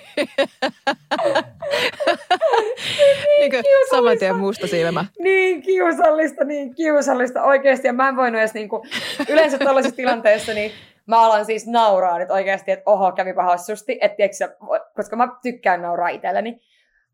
[3.38, 5.04] niin kuin saman tien musta silmä.
[5.18, 7.86] niin kiusallista, niin kiusallista oikeasti.
[7.86, 8.86] Ja mä en voinut edes niinku,
[9.28, 10.72] yleensä tällaisessa tilanteessa, niin
[11.06, 13.98] mä alan siis nauraa nyt oikeasti, että oho, kävipä hassusti.
[14.00, 14.56] Et, tiiäksä,
[14.96, 16.60] koska mä tykkään nauraa itselleni.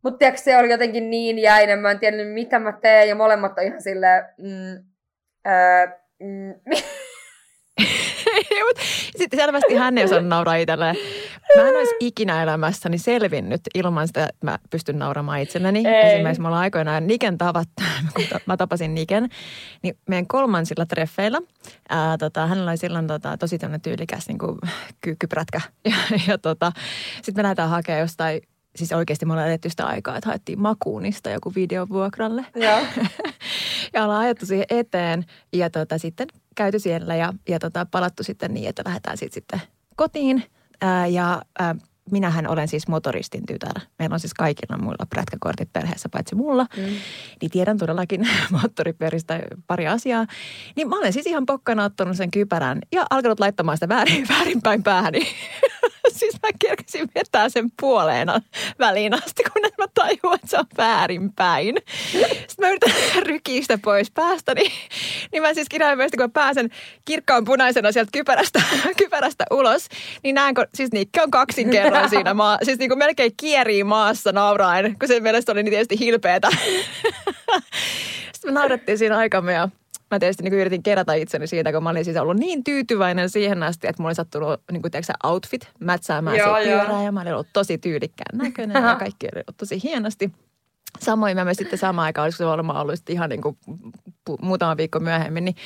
[0.03, 3.59] Mutta tiedätkö, se oli jotenkin niin jäinen, mä en tiennyt mitä mä teen, ja molemmat
[3.59, 4.85] on ihan silleen, mm,
[5.47, 5.87] öö,
[6.21, 6.55] mm,
[9.17, 10.97] Sitten selvästi hän ei osannut nauraa itselleen.
[11.57, 15.89] Mä en olisi ikinä elämässäni selvinnyt ilman sitä, että mä pystyn nauramaan itselleni.
[15.89, 16.13] Ei.
[16.13, 17.69] Esimerkiksi me ollaan aikoinaan Niken tavat,
[18.15, 19.29] kun mä tapasin Niken,
[19.83, 21.41] niin meidän kolmansilla treffeillä,
[21.89, 24.59] ää, tota, hänellä oli silloin tota, tosi tämmöinen tyylikäs niin kuin,
[25.01, 25.61] ky- kyprätkä.
[25.85, 26.73] Ja, ja tota,
[27.23, 28.41] sitten me lähdetään hakemaan jostain
[28.77, 32.47] siis oikeasti me ollaan eletty sitä aikaa, että haettiin makuunista joku videovuokralle.
[32.55, 32.79] Joo.
[33.93, 38.55] ja ollaan ajettu siihen eteen ja tota, sitten käyty siellä ja, ja tota, palattu sitten
[38.55, 39.61] niin, että lähdetään sitten, sitten
[39.97, 40.45] kotiin.
[40.81, 41.75] Ää, ja ää,
[42.11, 43.81] minähän olen siis motoristin tytär.
[43.99, 46.67] Meillä on siis kaikilla muilla prätkäkortit perheessä, paitsi mulla.
[46.77, 46.83] Mm.
[47.41, 50.27] Niin tiedän todellakin moottoripyöristä pari asiaa.
[50.77, 54.83] Niin mä olen siis ihan pokkana ottanut sen kypärän ja alkanut laittamaan sitä väärin, väärinpäin
[54.83, 55.27] päähäni.
[56.21, 58.29] siis mä kerkesin vetää sen puoleen
[58.79, 61.77] väliin asti, kun mä tajuan, että se on väärinpäin.
[62.49, 62.93] Sitten mä yritän
[63.27, 64.73] rykiä sitä pois päästä, niin,
[65.33, 66.71] niin mä siis kirjaimellisesti, kun mä pääsen
[67.05, 68.63] kirkkaan punaisena sieltä kypärästä,
[68.97, 69.89] kypärästä ulos,
[70.23, 73.85] niin näen, kun siis Nikke on kaksin kerran siinä maa, siis niin kuin melkein kierii
[73.85, 76.49] maassa nauraen, kun se mielestä oli niin tietysti hilpeetä.
[78.33, 79.69] Sitten me naurettiin siinä aikamme ja
[80.11, 83.63] mä tietysti niin yritin kerätä itseni siitä, kun mä olin siis ollut niin tyytyväinen siihen
[83.63, 87.21] asti, että mulla oli sattunut niin kuin, tiedätkö, outfit mätsäämään joo, se pyörää ja mä
[87.21, 90.31] olin ollut tosi tyylikkään näköinen ja kaikki oli ollut tosi hienosti.
[91.01, 93.59] Samoin mä myös sitten samaan aikaan, olisiko se varmaan ollut ihan niin kuin
[94.41, 95.57] muutama viikko myöhemmin, niin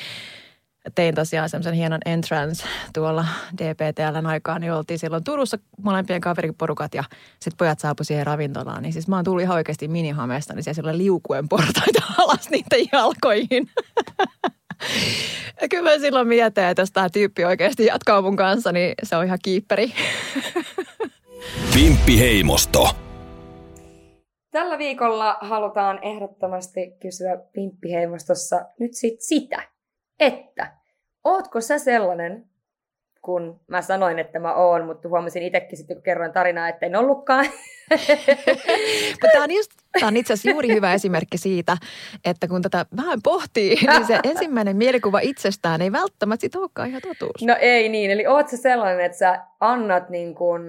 [0.94, 3.26] tein tosiaan semmoisen hienon entrance tuolla
[3.56, 8.82] DPTLn aikaan, niin oltiin silloin Turussa molempien kaveriporukat ja sitten pojat saapu siihen ravintolaan.
[8.82, 13.70] Niin siis mä oon tullut ihan oikeasti minihamesta, niin siellä liukuen portaita alas niiden jalkoihin.
[15.60, 19.16] ja kyllä mä silloin mietin, että jos tämä tyyppi oikeasti jatkaa mun kanssa, niin se
[19.16, 19.92] on ihan kiipperi.
[21.74, 22.88] Vimppi Heimosto.
[24.50, 29.62] Tällä viikolla halutaan ehdottomasti kysyä Pimppiheimostossa nyt sit sitä,
[30.20, 30.72] että
[31.24, 32.44] ootko sä sellainen,
[33.22, 36.96] kun mä sanoin, että mä oon, mutta huomasin itsekin sitten, kun kerroin tarinaa, että en
[36.96, 37.46] ollutkaan.
[39.32, 41.76] Tämä on, just, tämä on itse asiassa juuri hyvä esimerkki siitä,
[42.24, 47.02] että kun tätä vähän pohtii, niin se ensimmäinen mielikuva itsestään ei välttämättä sit olekaan ihan
[47.02, 47.42] totuus.
[47.42, 50.62] No ei niin, eli oot sä sellainen, että sä annat niin kuin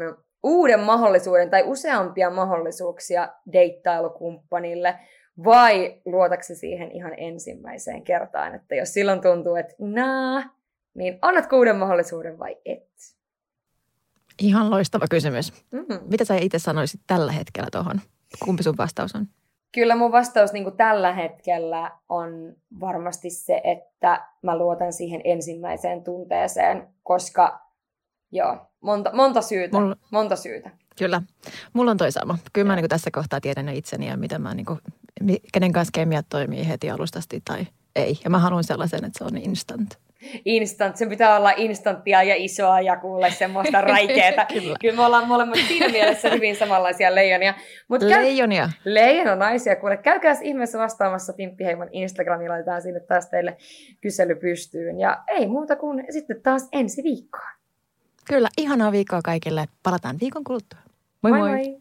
[0.43, 4.95] uuden mahdollisuuden tai useampia mahdollisuuksia deittailukumppanille–
[5.43, 10.43] vai luotatko siihen ihan ensimmäiseen kertaan, että jos silloin tuntuu, että naa,
[10.93, 12.91] niin annat kuuden mahdollisuuden vai et?
[14.39, 15.53] Ihan loistava kysymys.
[15.71, 15.99] Mm-hmm.
[16.09, 18.01] Mitä sä itse sanoisit tällä hetkellä tuohon?
[18.45, 19.27] Kumpi sun vastaus on?
[19.71, 26.87] Kyllä mun vastaus niin tällä hetkellä on varmasti se, että mä luotan siihen ensimmäiseen tunteeseen,
[27.03, 27.70] koska
[28.31, 29.95] joo, monta, monta syytä, Mulla...
[30.11, 30.69] monta syytä.
[30.97, 31.21] Kyllä.
[31.73, 32.37] Mulla on toi sama.
[32.53, 34.79] Kyllä mä niin tässä kohtaa tiedän jo itseni ja mitä mä niin kuin,
[35.53, 38.19] kenen kanssa kemiat toimii heti alustasti tai ei.
[38.23, 39.95] Ja mä haluan sellaisen, että se on instant.
[40.45, 44.45] Instant, se pitää olla instanttia ja isoa ja kuule semmoista raikeeta.
[44.45, 44.75] Kyllä.
[44.81, 47.53] Kyllä me ollaan molemmat siinä mielessä hyvin samanlaisia leijonia.
[47.87, 48.23] Mut käy...
[48.23, 48.69] Leijonia.
[48.85, 49.75] Leijona naisia.
[49.75, 53.57] Kuule, käykää ihmeessä vastaamassa Pimppiheimon Instagramilla, laitetaan sinne taas teille
[54.01, 54.99] kysely pystyyn.
[54.99, 57.60] Ja ei muuta kuin sitten taas ensi viikkoon.
[58.25, 59.67] Kyllä, ihanaa viikkoa kaikille.
[59.83, 60.79] Palataan viikon kuluttua.
[61.21, 61.39] Moi moi!
[61.39, 61.49] moi.
[61.49, 61.80] moi.